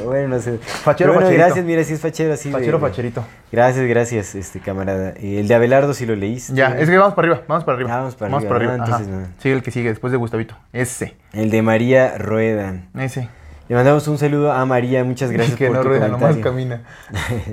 [0.00, 0.58] Y bueno, no sé.
[0.58, 1.44] Fachero, bueno, facherito.
[1.46, 2.48] gracias, mira, si es fachero así.
[2.48, 3.24] de- Fachero, facherito.
[3.52, 5.12] Gracias, gracias, este camarada.
[5.20, 6.54] Y el de Abelardo sí lo leíste.
[6.54, 7.90] Ya, es que vamos para arriba, vamos para arriba.
[7.94, 8.26] Ah, vamos para
[8.56, 8.72] arriba, arriba.
[8.72, 9.16] ah, entonces ajá.
[9.18, 9.26] no.
[9.38, 10.56] Sigue el que sigue, después de Gustavito.
[10.72, 12.74] Ese, El de María Rueda.
[12.98, 13.28] ese.
[13.70, 16.82] Le mandamos un saludo a María, muchas gracias que por no tu rueda, nomás camina.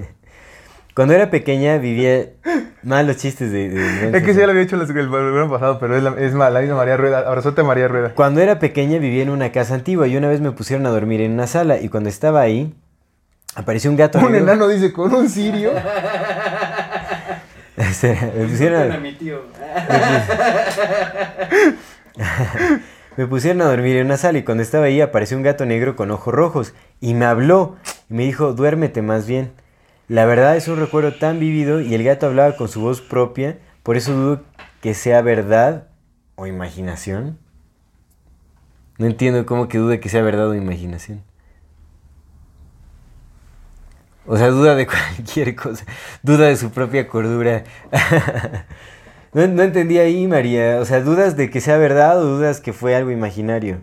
[0.96, 2.30] Cuando era pequeña vivía
[2.82, 3.70] malos chistes de...
[3.70, 6.16] de- Es que sí, ya lo había hecho el el programa pasado, pero es, la,
[6.18, 7.20] es mala, la misma María Rueda.
[7.20, 8.14] Abrazote a María Rueda.
[8.16, 11.22] Cuando era pequeña vivía en una casa antigua y una vez me pusieron a dormir
[11.22, 12.74] en una sala y cuando estaba ahí
[13.54, 14.40] apareció un gato Un negro.
[14.54, 15.72] enano dice, con un sirio.
[17.78, 17.86] Me
[18.48, 19.40] pusieron a, mi tío.
[23.18, 25.96] Me pusieron a dormir en una sala y cuando estaba ahí apareció un gato negro
[25.96, 27.76] con ojos rojos y me habló
[28.10, 29.52] y me dijo, duérmete más bien.
[30.08, 33.58] La verdad es un recuerdo tan vivido y el gato hablaba con su voz propia,
[33.82, 34.44] por eso dudo
[34.82, 35.88] que sea verdad
[36.36, 37.40] o imaginación.
[39.00, 41.24] No entiendo cómo que duda que sea verdad o imaginación.
[44.28, 45.86] O sea, duda de cualquier cosa.
[46.22, 47.64] Duda de su propia cordura.
[49.34, 50.80] no, no entendí ahí, María.
[50.80, 53.80] O sea, dudas de que sea verdad o dudas que fue algo imaginario.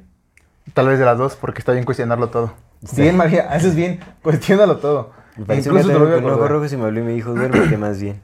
[0.73, 2.55] Tal vez de las dos, porque está bien cuestionarlo todo.
[2.85, 3.03] Sí.
[3.03, 4.01] Bien, María, haces bien.
[4.23, 5.13] Cuestiónalo todo.
[5.37, 6.51] Me Incluso te lo con acordar.
[6.51, 8.23] rojos y me habló y me dijo, duérmete más bien.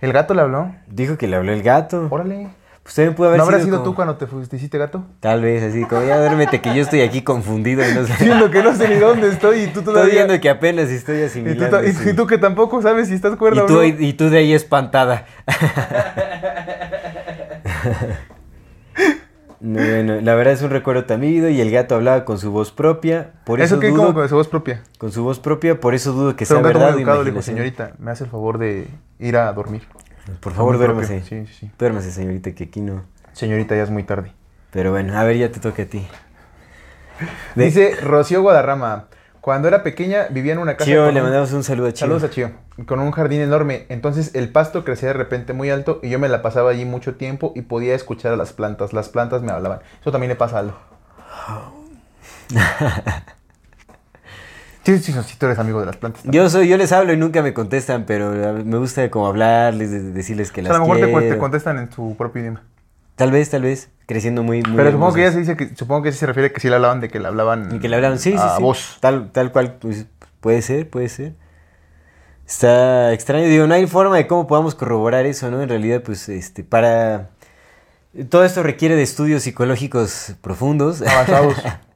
[0.00, 0.74] ¿El gato le habló?
[0.86, 2.06] Dijo que le habló el gato.
[2.10, 2.48] Órale.
[2.88, 5.04] Pues también pudo haber ¿No habrás sido sido como- tú cuando te, fuiste, hiciste gato?
[5.20, 8.14] Tal vez, así como, ya duérmete que yo estoy aquí confundido y no sé.
[8.14, 10.14] Siendo que no sé ni dónde estoy y tú Estoy todavía...
[10.24, 11.84] viendo que apenas estoy y, tú, asimilando.
[11.84, 13.84] y- y tú que tampoco sabes si estás cuerda Y o tú, no.
[13.84, 15.26] y tú de ahí espantada.
[19.60, 22.52] No, Bueno, la verdad es un recuerdo tan vívido y el gato hablaba con su
[22.52, 23.32] voz propia.
[23.44, 23.88] Por eso, ¿Eso qué?
[23.88, 24.82] dudo, Como con su voz propia.
[24.98, 27.24] con su voz propia, por eso dudo que Pero sea un gato verdad o educado
[27.24, 28.86] le dijo, señorita, me hace el favor de
[29.18, 29.82] ir a dormir.
[30.40, 31.02] Por favor, Muy propio.
[31.06, 31.28] duérmase.
[31.28, 31.70] Sí, sí, sí.
[31.78, 33.02] Duérmase, señorita, que aquí no.
[33.32, 34.32] Señorita, ya es muy tarde.
[34.70, 36.06] Pero bueno, a ver, ya te toca a ti.
[37.54, 39.06] De- Dice Rocío Guadarrama,
[39.40, 41.92] cuando era pequeña vivía en una casa Chío, con le un- mandamos un saludo a
[41.92, 42.00] Chío.
[42.06, 42.50] Saludos a Chío.
[42.86, 43.86] Con un jardín enorme.
[43.88, 47.16] Entonces el pasto crecía de repente muy alto y yo me la pasaba allí mucho
[47.16, 48.92] tiempo y podía escuchar a las plantas.
[48.92, 49.80] Las plantas me hablaban.
[50.00, 50.78] Eso también le pasa a Aldo.
[54.88, 56.22] Sí, sí, sí, tú eres amigo de las plantas.
[56.24, 60.00] Yo soy, yo les hablo y nunca me contestan, pero me gusta como hablarles, de-
[60.12, 62.62] decirles que O las sea, a lo mejor te, contestan en su propio idioma.
[63.14, 66.04] Tal vez, tal vez, creciendo muy, muy Pero supongo que ella se dice que supongo
[66.04, 68.18] que se refiere que sí le hablaban de que le hablaban Y que le hablaban,
[68.18, 68.62] sí, sí, a sí.
[68.62, 68.96] vos.
[69.00, 70.06] Tal, tal cual, pues,
[70.40, 71.34] puede ser, puede ser.
[72.46, 75.60] Está extraño, digo, no hay forma de cómo podamos corroborar eso, ¿no?
[75.60, 77.28] En realidad, pues, este, para...
[78.30, 81.02] Todo esto requiere de estudios psicológicos profundos.
[81.02, 81.56] Avanzados.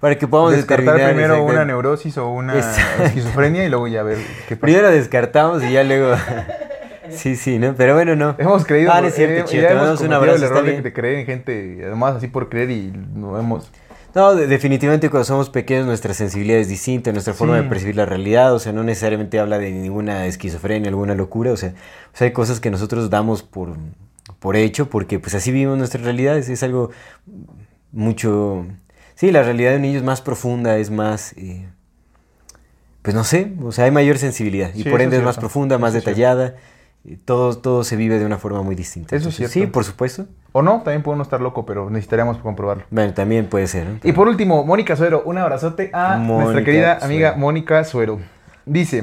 [0.00, 3.04] para que podamos Descartar determinar primero una neurosis o una Exacto.
[3.04, 4.60] esquizofrenia y luego ya ver qué pasa.
[4.60, 6.14] Primero descartamos y ya luego...
[7.10, 7.74] sí, sí, ¿no?
[7.76, 8.34] Pero bueno, no.
[8.38, 10.64] Hemos creído, Ah, no es cierto, eh, chido, ya te hemos un abrazo, el error
[10.64, 13.70] de, de creer en gente, además así por creer y no hemos...
[14.14, 17.62] No, de- definitivamente cuando somos pequeños nuestra sensibilidad es distinta, nuestra forma Sí.
[17.64, 21.56] de percibir la realidad, o sea, no necesariamente habla de ninguna esquizofrenia, alguna locura, o
[21.56, 21.70] sea,
[22.14, 23.76] o sea hay cosas que nosotros damos por,
[24.38, 26.90] por hecho, porque pues así vivimos nuestra realidad, es, es algo
[27.92, 28.66] mucho...
[29.18, 31.32] Sí, la realidad de un niño es más profunda, es más...
[31.32, 31.66] eh,
[33.02, 35.38] pues no sé, o sea, hay mayor sensibilidad y Sí, por ende es es más
[35.38, 36.54] profunda, más eso detallada,
[37.04, 39.16] eh, todo, todo se vive de una forma muy distinta.
[39.16, 39.54] Eso es cierto.
[39.54, 40.26] Sí, por supuesto.
[40.52, 42.84] O no, también puede uno estar loco, pero necesitaríamos comprobarlo.
[42.90, 43.88] Bueno, también puede ser.
[43.88, 43.98] ¿no?
[44.04, 47.34] Y por último, Mónica Suero, un abrazote a nuestra querida amiga.
[47.36, 48.20] Mónica Suero.
[48.66, 49.02] Dice,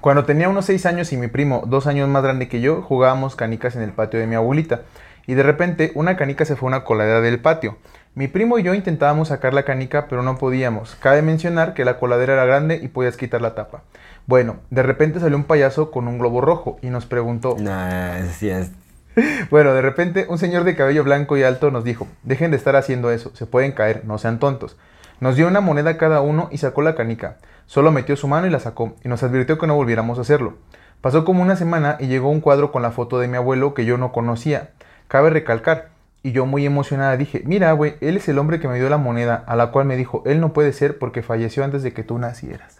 [0.00, 3.34] cuando tenía unos seis años y mi primo, dos años más grande que yo, jugábamos
[3.34, 4.82] canicas en el patio de mi abuelita.
[5.26, 7.78] Y de repente una canica se fue a una coladera del patio.
[8.14, 10.96] Mi primo y yo intentábamos sacar la canica, pero no podíamos.
[10.96, 13.82] Cabe mencionar que la coladera era grande y podías quitar la tapa.
[14.26, 18.50] Bueno, de repente salió un payaso con un globo rojo y nos preguntó, Nah, sí,
[18.50, 18.70] es-
[19.50, 22.76] bueno, de repente un señor de cabello blanco y alto nos dijo, dejen de estar
[22.76, 24.76] haciendo eso, se pueden caer, no sean tontos.
[25.20, 27.36] Nos dio una moneda cada uno y sacó la canica.
[27.66, 30.54] Solo metió su mano y la sacó, y nos advirtió que no volviéramos a hacerlo.
[31.00, 33.84] Pasó como una semana y llegó un cuadro con la foto de mi abuelo que
[33.84, 34.70] yo no conocía.
[35.10, 35.88] Cabe recalcar,
[36.22, 38.96] y yo muy emocionada dije, mira, güey, él es el hombre que me dio la
[38.96, 42.04] moneda, a la cual me dijo, él no puede ser porque falleció antes de que
[42.04, 42.76] tú nacieras.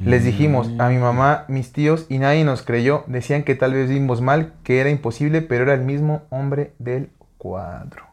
[0.00, 3.04] Les dijimos a mi mamá, mis tíos y nadie nos creyó.
[3.06, 7.08] Decían que tal vez vimos mal, que era imposible, pero era el mismo hombre del
[7.38, 8.04] cuadro.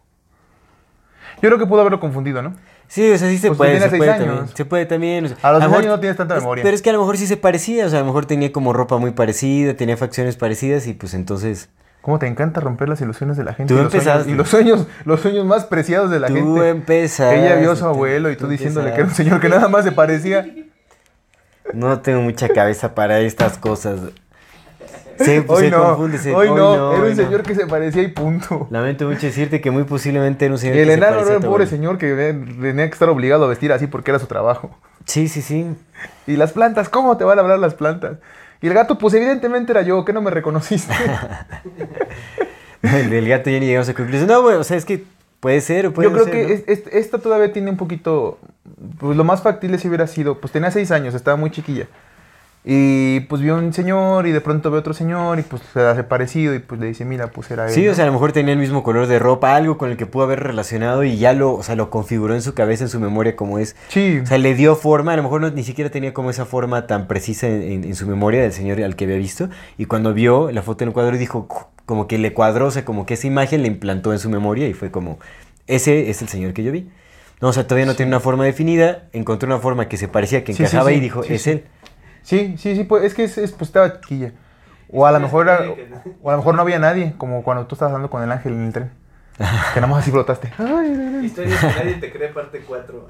[1.41, 2.55] Yo creo que pudo haberlo confundido, ¿no?
[2.87, 3.79] Sí, o sea, sí se Pues puede.
[3.79, 4.25] Se puede, años.
[4.25, 5.25] también, se puede también.
[5.25, 6.63] o sea, A los mejor- años no tienes tanta es- memoria.
[6.63, 8.51] Pero es que a lo mejor sí se parecía, o sea, a lo mejor tenía
[8.51, 11.69] como ropa muy parecida, tenía facciones parecidas y pues entonces
[12.01, 13.73] ¿Cómo te encanta romper las ilusiones de la gente?
[13.73, 16.69] Tú y los sueños- y los sueños, los sueños más preciados de la tú gente.
[16.69, 17.39] empezaste.
[17.45, 19.67] Ella vio a su tú- abuelo y tú, diciéndole que era un señor que nada
[19.67, 20.45] más se parecía.
[21.73, 23.99] No tengo mucha cabeza para estas cosas.
[25.19, 27.23] Sí, pues Hoy se no, confunde, se- hoy no, era hoy un no.
[27.23, 28.67] señor que se parecía y punto.
[28.69, 31.25] Lamento mucho decirte que muy posiblemente era un señor Y el que se enano parecía
[31.31, 31.69] era a un tu pobre abuelo.
[31.77, 32.13] señor que
[32.61, 34.77] tenía que estar obligado a vestir así porque era su trabajo.
[35.05, 35.75] Sí, sí, sí.
[36.27, 38.17] Y las plantas, ¿cómo te van a hablar las plantas?
[38.61, 40.93] Y el gato, pues evidentemente era yo, que no me reconociste.
[42.81, 44.27] El gato ya ni llegamos a conclusión.
[44.27, 45.03] No, güey, o sea, es que
[45.39, 46.49] puede ser o puede yo creo ser, que ¿no?
[46.53, 48.39] es- es- esta todavía tiene un poquito,
[48.99, 51.87] pues lo más factible si hubiera sido, pues tenía seis años, estaba muy chiquilla.
[52.69, 56.03] Y pues vio un señor y de pronto ve otro señor y pues se hace
[56.03, 57.71] parecido y pues le dice, mira, pues era él.
[57.71, 59.95] Sí, o sea, a lo mejor tenía el mismo color de ropa, algo con el
[59.95, 62.89] que pudo haber relacionado y ya lo, o sea, lo configuró en su cabeza, en
[62.89, 63.77] su memoria como es.
[63.87, 66.45] Sí, O sea, le dio forma, a lo mejor no, ni siquiera tenía como esa
[66.45, 69.49] forma tan precisa en, en- en su memoria del señor al que había visto.
[69.77, 72.71] Y cuando vio la foto en el cuadro dijo, "Cu- como que le cuadró, o
[72.71, 75.19] sea, como que esa imagen le implantó en su memoria y fue como,
[75.67, 76.89] ese es el señor que yo vi.
[77.39, 80.43] No, o sea, todavía no tiene una forma definida, encontró una forma que se parecía,
[80.43, 81.63] que Sí, encajaba sí, y dijo, es él.
[82.27, 84.33] Sí, sí, sí, pues es que es, es, pues estaba chiquilla.
[84.89, 85.61] O a lo mejor era-
[86.21, 88.53] o a lo mejor no había nadie, como cuando tú estabas hablando con el ángel
[88.53, 88.91] en el tren.
[89.73, 90.51] Que nada más así flotaste.
[90.57, 93.07] Ay, Historias que nadie te cree, parte 4.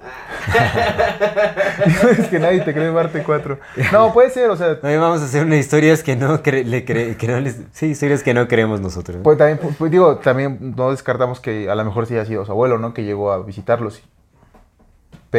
[2.19, 3.59] es que nadie te cree parte 4.
[3.93, 6.85] No, puede ser, o sea, Hoy vamos a hacer unas historias que no, cre- le
[6.85, 7.61] cre- que no les...
[7.71, 9.17] Sí, historias que no creemos nosotros.
[9.17, 9.23] ¿no?
[9.23, 12.43] Pues también, pues, pues, digo, también no descartamos que a lo mejor sí haya sido
[12.45, 12.93] su abuelo, ¿no?
[12.93, 14.01] Que llegó a visitarlos.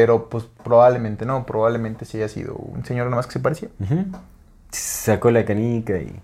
[0.01, 3.69] Pero pues probablemente no, probablemente sí haya sido un señor nada más que se parecía.
[4.71, 6.21] Sacó la canica y...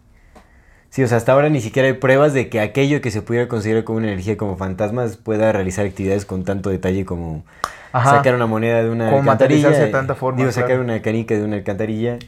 [0.91, 3.49] Sí, o sea, hasta ahora ni siquiera hay pruebas de que aquello que se pudiera
[3.49, 7.43] considerar como una energía como fantasmas pueda realizar actividades con tanto detalle como
[7.91, 8.11] Ajá.
[8.11, 9.71] sacar una moneda de una Como alcantarilla.
[9.71, 12.21] de tanta forma, Digo, sacar una canica de una alcantarilla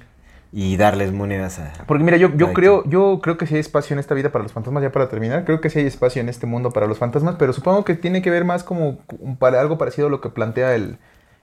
[0.52, 1.84] y darles monedas a...
[1.86, 4.42] Porque mira, yo, yo creo, yo creo que sí hay espacio en esta vida para
[4.42, 6.98] los fantasmas, ya para terminar, creo que sí hay espacio en este mundo para los
[6.98, 8.98] fantasmas, pero supongo que tiene que ver más como
[9.38, 10.98] para algo parecido a lo que plantea el,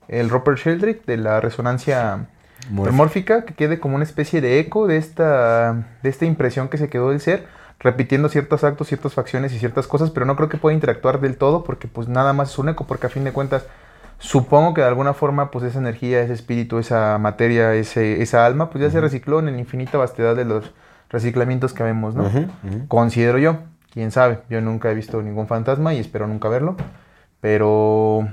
[0.08, 2.28] el Robert Sheldrake de la resonancia
[2.70, 6.90] mórfica, que quede como una especie de eco de esta, de esta impresión que se
[6.90, 7.46] quedó del ser,
[7.80, 11.38] repitiendo ciertos actos, ciertas facciones y ciertas cosas, pero no creo que pueda interactuar del
[11.38, 13.66] todo porque pues nada más es un eco, porque a fin de cuentas
[14.20, 18.70] supongo que de alguna forma pues esa energía, ese espíritu, esa materia, ese, esa alma,
[18.70, 20.72] pues ya se recicló en la infinita vastedad de los
[21.10, 22.30] reciclamientos que vemos, ¿no?
[22.88, 23.58] Considero yo,
[23.92, 26.78] quién sabe, yo nunca he visto ningún fantasma y espero nunca verlo,
[27.42, 28.30] pero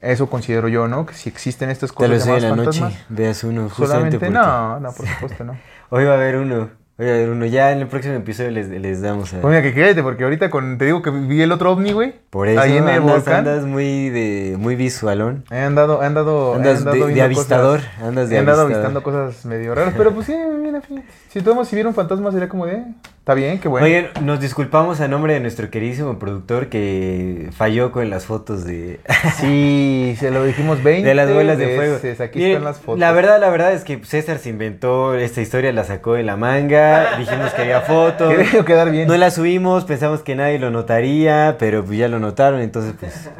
[0.00, 1.06] eso considero yo, ¿no?
[1.06, 4.30] Que si existen estas Tal cosas vez hoy en la noche veas uno justamente solamente
[4.30, 5.56] no, no, por supuesto no.
[5.90, 7.44] Hoy va a haber uno, hoy va a haber uno.
[7.44, 9.40] Ya en el próximo episodio les, les damos a...
[9.42, 12.14] Pues mira que quédate, porque ahorita con, te digo que vi el otro ovni, güey.
[12.30, 13.34] Por eso ahí en el andas, volcán.
[13.46, 15.44] andas muy, de, muy visualón.
[15.50, 17.80] He andado, he andado, he Andas andado de, de avistador.
[17.80, 18.86] cosas- Andas de he andado avistador.
[18.86, 21.04] avistando cosas medio raras, pero pues sí, bien afín.
[21.28, 22.82] Si todos si viera un fantasma sería como de,
[23.22, 23.86] está bien, qué bueno.
[23.86, 28.98] Oigan, nos disculpamos a nombre de nuestro queridísimo productor que falló con las fotos de,
[29.38, 32.24] Sí, se lo dijimos 20 de las bolas de veces, fuego.
[32.24, 32.98] Aquí Miren, están las fotos.
[32.98, 36.36] La verdad, la verdad es que César se inventó esta historia, la sacó de la
[36.36, 38.34] manga, dijimos que había fotos.
[38.34, 39.06] Quería quedar bien.
[39.06, 43.30] No la subimos, pensamos que nadie lo notaría, pero pues ya lo notaron, entonces pues...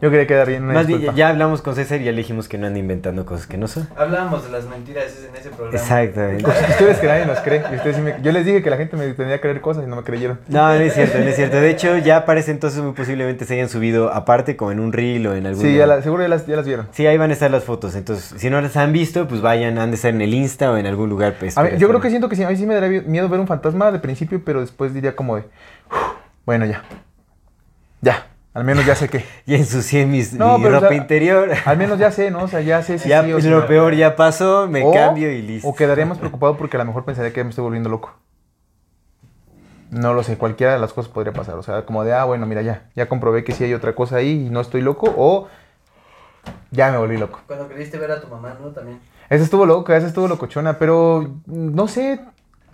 [0.00, 0.62] Yo quería quedar bien.
[0.62, 3.26] una Más bien, ya, hablamos con César y ya le dijimos que no anda inventando
[3.26, 3.88] cosas que no son.
[3.96, 5.76] Hablábamos de las mentiras en ese programa.
[5.76, 6.48] Exactamente.
[6.48, 7.62] Ustedes que nadie nos cree.
[7.72, 9.84] y ustedes sí me- Yo les dije que la gente me tendría que creer cosas
[9.84, 10.40] y no me creyeron.
[10.48, 11.56] No, no es cierto, no es cierto.
[11.56, 14.92] De hecho, ya para ese entonces muy posiblemente se hayan subido aparte como en un
[14.92, 15.62] reel o en algún...
[15.62, 16.88] Sí, ya la- seguro ya las, ya las vieron.
[16.92, 17.94] Sí, ahí van a estar las fotos.
[17.94, 20.76] Entonces, si no las han visto, pues vayan, han de estar en el Insta o
[20.76, 21.34] en algún lugar.
[21.38, 23.28] Pues, A mí- yo creo que siento que sí, a mí sí me daría miedo
[23.28, 25.42] ver un fantasma de principio, pero después diría como de,
[25.90, 25.98] "Uf,
[26.46, 26.82] bueno, ya.
[28.00, 29.24] Ya, al menos ya sé qué.
[29.46, 31.50] Ya ensucié mis, No, mi o ropa sea, interior.
[31.64, 32.42] Al menos ya sé, ¿no?
[32.44, 34.92] O sea, ya sé si ya, sí o si lo peor ya pasó, me O-
[34.92, 35.68] cambio y listo.
[35.68, 38.14] O quedaría más preocupado porque a lo mejor pensaría que me estoy volviendo loco.
[39.90, 41.56] No lo sé, cualquiera de las cosas podría pasar.
[41.56, 44.16] O sea, como de, ah, bueno, mira, ya, ya comprobé que sí hay otra cosa
[44.16, 45.48] ahí y no estoy loco, o
[46.70, 47.40] ya me volví loco.
[47.46, 48.68] Cuando queriste ver a tu mamá, ¿no?
[48.68, 49.00] También.
[49.30, 52.20] Esa estuvo loca, esa estuvo locochona, pero no sé,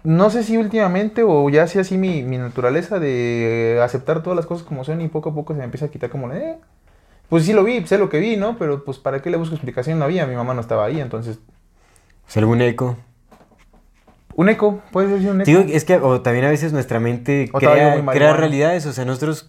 [0.05, 4.47] no sé si últimamente o ya sea así mi, mi naturaleza de aceptar todas las
[4.47, 6.59] cosas como son y poco a poco se me empieza a quitar como, eh,
[7.29, 8.57] pues sí lo vi, sé lo que vi, ¿no?
[8.59, 11.39] Pero pues para qué le busco explicación, no había, mi mamá no estaba ahí, entonces...
[12.29, 12.97] ¿Es algún eco?
[14.37, 15.47] Un eco, puede ser un eco.
[15.47, 19.05] Digo, es que o también a veces nuestra mente O crea, crea realidades, o sea,
[19.05, 19.47] nosotros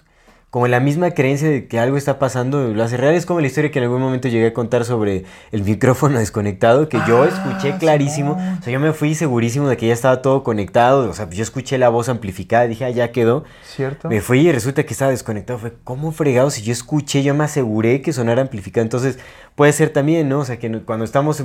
[0.55, 3.13] como la misma creencia de que algo está pasando lo hace real.
[3.13, 6.87] Es como la historia que en algún momento llegué a contar sobre el micrófono desconectado,
[6.87, 8.37] que yo Ah, escuché clarísimo.
[8.57, 11.09] O sea, yo me fui segurísimo de que ya estaba todo conectado.
[11.09, 13.43] O sea, yo escuché la voz amplificada, dije, ah, ya quedó.
[13.65, 14.07] ¿Cierto?
[14.07, 15.59] Me fui y resulta que estaba desconectado.
[15.59, 16.49] Fue, ¿cómo fregado?
[16.49, 18.83] Si yo escuché, yo me aseguré que sonara amplificado.
[18.83, 19.19] Entonces,
[19.55, 20.39] puede ser también, ¿no?
[20.39, 21.43] O sea, que cuando estamos,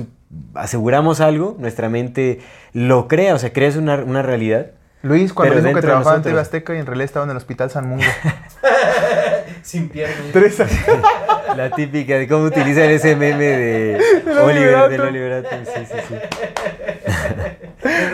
[0.53, 2.39] aseguramos algo, nuestra mente
[2.71, 4.67] lo crea, o sea, creas una, una realidad.
[5.03, 6.39] Luis, cuando dijo que trabajaba en TV.
[6.39, 8.03] Azteca y en realidad estaba en el Hospital San Mungo.
[9.63, 10.31] Sin piernas.
[10.31, 10.57] Tres.
[11.55, 13.99] La típica de cómo utilizan ese meme de
[14.43, 15.07] Oliver, del Atom.
[15.07, 15.65] Oliver Atom.
[15.65, 16.15] Sí, sí, sí.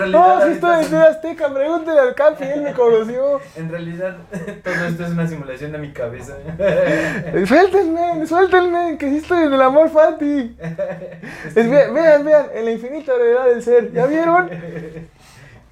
[0.10, 3.42] No, ahorita estoy en TV Azteca, pregúntele al Capi, él me conoció.
[3.56, 4.18] En realidad,
[4.64, 6.36] todo esto es una simulación de mi cabeza.
[6.58, 10.58] Eh, Suéltenme, suéltenme, que sí estoy en el amor Fati.
[11.54, 13.92] Vean, vean, en la infinita realidad del ser.
[13.92, 14.50] ¿Ya vieron?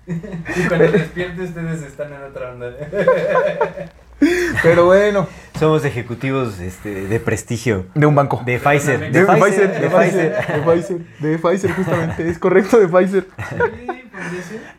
[0.08, 2.72] Y cuando despierte, ustedes están en otra onda.
[4.64, 5.28] Pero bueno,
[5.60, 7.86] Somos ejecutivos este, de prestigio.
[7.94, 8.42] de un banco.
[8.46, 9.00] De Pfizer.
[9.00, 9.82] De, De, Pfizer, Pfizer.
[9.82, 12.30] de Pfizer, de Pfizer, de Pfizer, justamente.
[12.30, 13.28] Es correcto, de Pfizer.
[13.50, 13.56] Sí.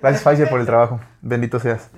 [0.01, 1.01] Gracias, Pfizer, por el trabajo.
[1.20, 1.91] Bendito seas.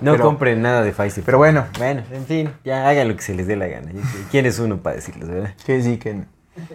[0.00, 1.24] No Pero- compren nada de Pfizer.
[1.24, 3.90] Pero bueno, Bueno, en fin, ya hagan lo que se les dé la gana.
[4.30, 5.54] ¿Quién es uno para decirles, verdad?
[5.64, 6.26] que sí, que no.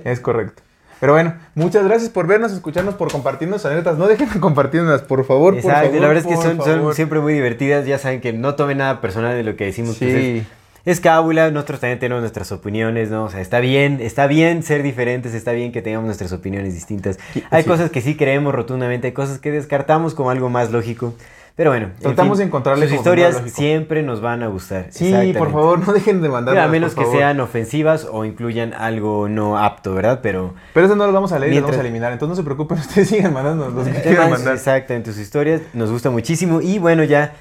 [0.04, 0.64] es correcto.
[1.00, 3.98] Pero bueno, muchas gracias por vernos, escucharnos, por compartirnos anécdotas.
[3.98, 6.02] No dejen de compartirnos, por favor, por Exacto, favor.
[6.02, 7.86] la verdad es que son, siempre muy divertidas.
[7.86, 9.98] Ya saben que no tomen nada personal de lo que decimos.
[10.00, 10.38] pues Sí.
[10.86, 13.26] es, es cábula, nosotros también tenemos nuestras opiniones, ¿no?
[13.26, 17.20] O sea, está bien, está bien ser diferentes, está bien que tengamos nuestras opiniones distintas.
[17.52, 17.70] Hay sí.
[17.70, 21.14] cosas que sí creemos rotundamente, hay cosas que descartamos como algo más lógico.
[21.58, 24.90] Pero bueno, en Tratamos de encontrarle sus historias siempre nos van a gustar.
[24.92, 26.56] Sí, por favor, no dejen de mandar.
[26.56, 30.20] a menos que sean ofensivas o incluyan algo no apto, ¿verdad?
[30.22, 32.12] Pero Pero eso no lo vamos a leer y lo vamos a eliminar.
[32.14, 34.54] Entonces no se preocupen, ustedes sigan mandándonos los que quieran mandar.
[34.54, 36.62] exactamente sus historias, nos gusta muchísimo.
[36.62, 37.34] Y bueno, ya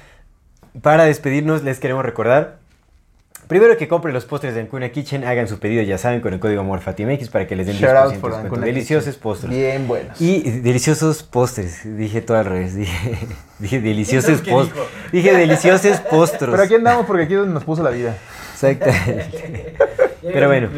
[0.81, 2.57] para despedirnos, les queremos recordar.
[3.47, 6.39] Primero que compren los postres de Ancuna Kitchen, hagan su pedido, ya saben, con el
[6.39, 8.37] código AmorFatiMX para que les den 10% Shout de out for descuento.
[8.47, 9.21] Ancuna Deliciosos Kitchen.
[9.21, 9.51] postres.
[9.51, 10.21] Bien buenos.
[10.21, 13.17] Y deliciosos postres, dije todo al revés, dije,
[13.59, 14.85] dije deliciosos ¿Qué postres.
[15.11, 16.51] Dije deliciosos postres.
[16.51, 18.17] Pero aquí andamos porque aquí es donde nos puso la vida.
[18.53, 19.75] Exactamente.
[20.21, 20.69] Pero bueno,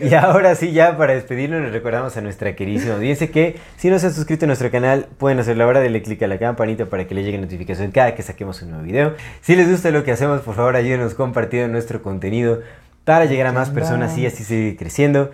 [0.00, 3.98] Y ahora sí, ya para despedirnos, les recordamos a nuestra queridísima audiencia que si no
[3.98, 6.38] se han suscrito a nuestro canal, pueden hacer la hora de darle clic a la
[6.38, 9.14] campanita para que les llegue notificación cada que saquemos un nuevo video.
[9.40, 12.62] Si les gusta lo que hacemos, por favor ayúdenos compartiendo nuestro contenido
[13.04, 15.30] para llegar a más personas y así seguir creciendo.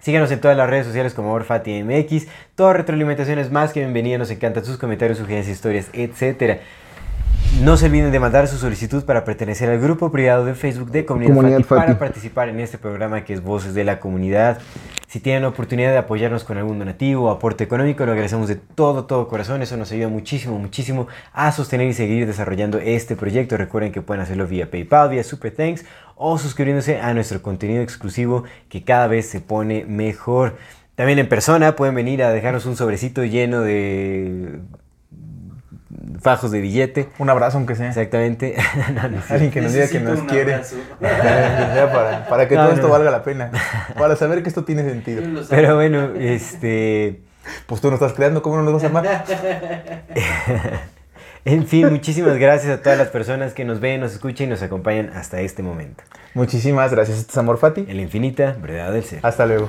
[0.00, 2.26] Síganos en todas las redes sociales como OrfatiMX.
[2.54, 4.16] Toda retroalimentación es más que bienvenida.
[4.16, 6.60] Nos encantan sus comentarios, sugerencias, historias, etcétera.
[7.60, 11.04] No se olviden de mandar su solicitud para pertenecer al grupo privado de Facebook de
[11.04, 14.60] Comunidad, Comunidad Fati para participar en este programa que es Voces de la Comunidad.
[15.08, 18.56] Si tienen la oportunidad de apoyarnos con algún donativo o aporte económico, lo agradecemos de
[18.56, 19.60] todo, todo corazón.
[19.60, 23.58] Eso nos ayuda muchísimo, muchísimo a sostener y seguir desarrollando este proyecto.
[23.58, 25.84] Recuerden que pueden hacerlo vía PayPal, vía Super Thanks
[26.16, 30.56] o suscribiéndose a nuestro contenido exclusivo que cada vez se pone mejor.
[30.94, 34.60] También en persona pueden venir a dejarnos un sobrecito lleno de
[36.20, 37.08] fajos de billete.
[37.18, 37.88] Un abrazo, aunque sea.
[37.88, 38.56] Exactamente.
[39.10, 39.18] No.
[39.28, 40.60] Alguien que nos diga que nos un quiere.
[41.00, 42.92] para, para que No, todo no, esto no.
[42.92, 43.50] valga la pena.
[43.98, 45.22] Para saber que esto tiene sentido.
[45.48, 47.20] Pero bueno, este.
[47.66, 49.24] Pues tú nos estás creando, ¿cómo no nos vas a amar?
[51.44, 54.62] En fin, muchísimas gracias a todas las personas que nos ven, nos escuchan y nos
[54.62, 56.04] acompañan hasta este momento.
[56.34, 57.18] Muchísimas gracias.
[57.18, 57.86] Este es Amor Fati.
[57.88, 59.20] En la infinita verdad del ser.
[59.22, 59.68] Hasta luego.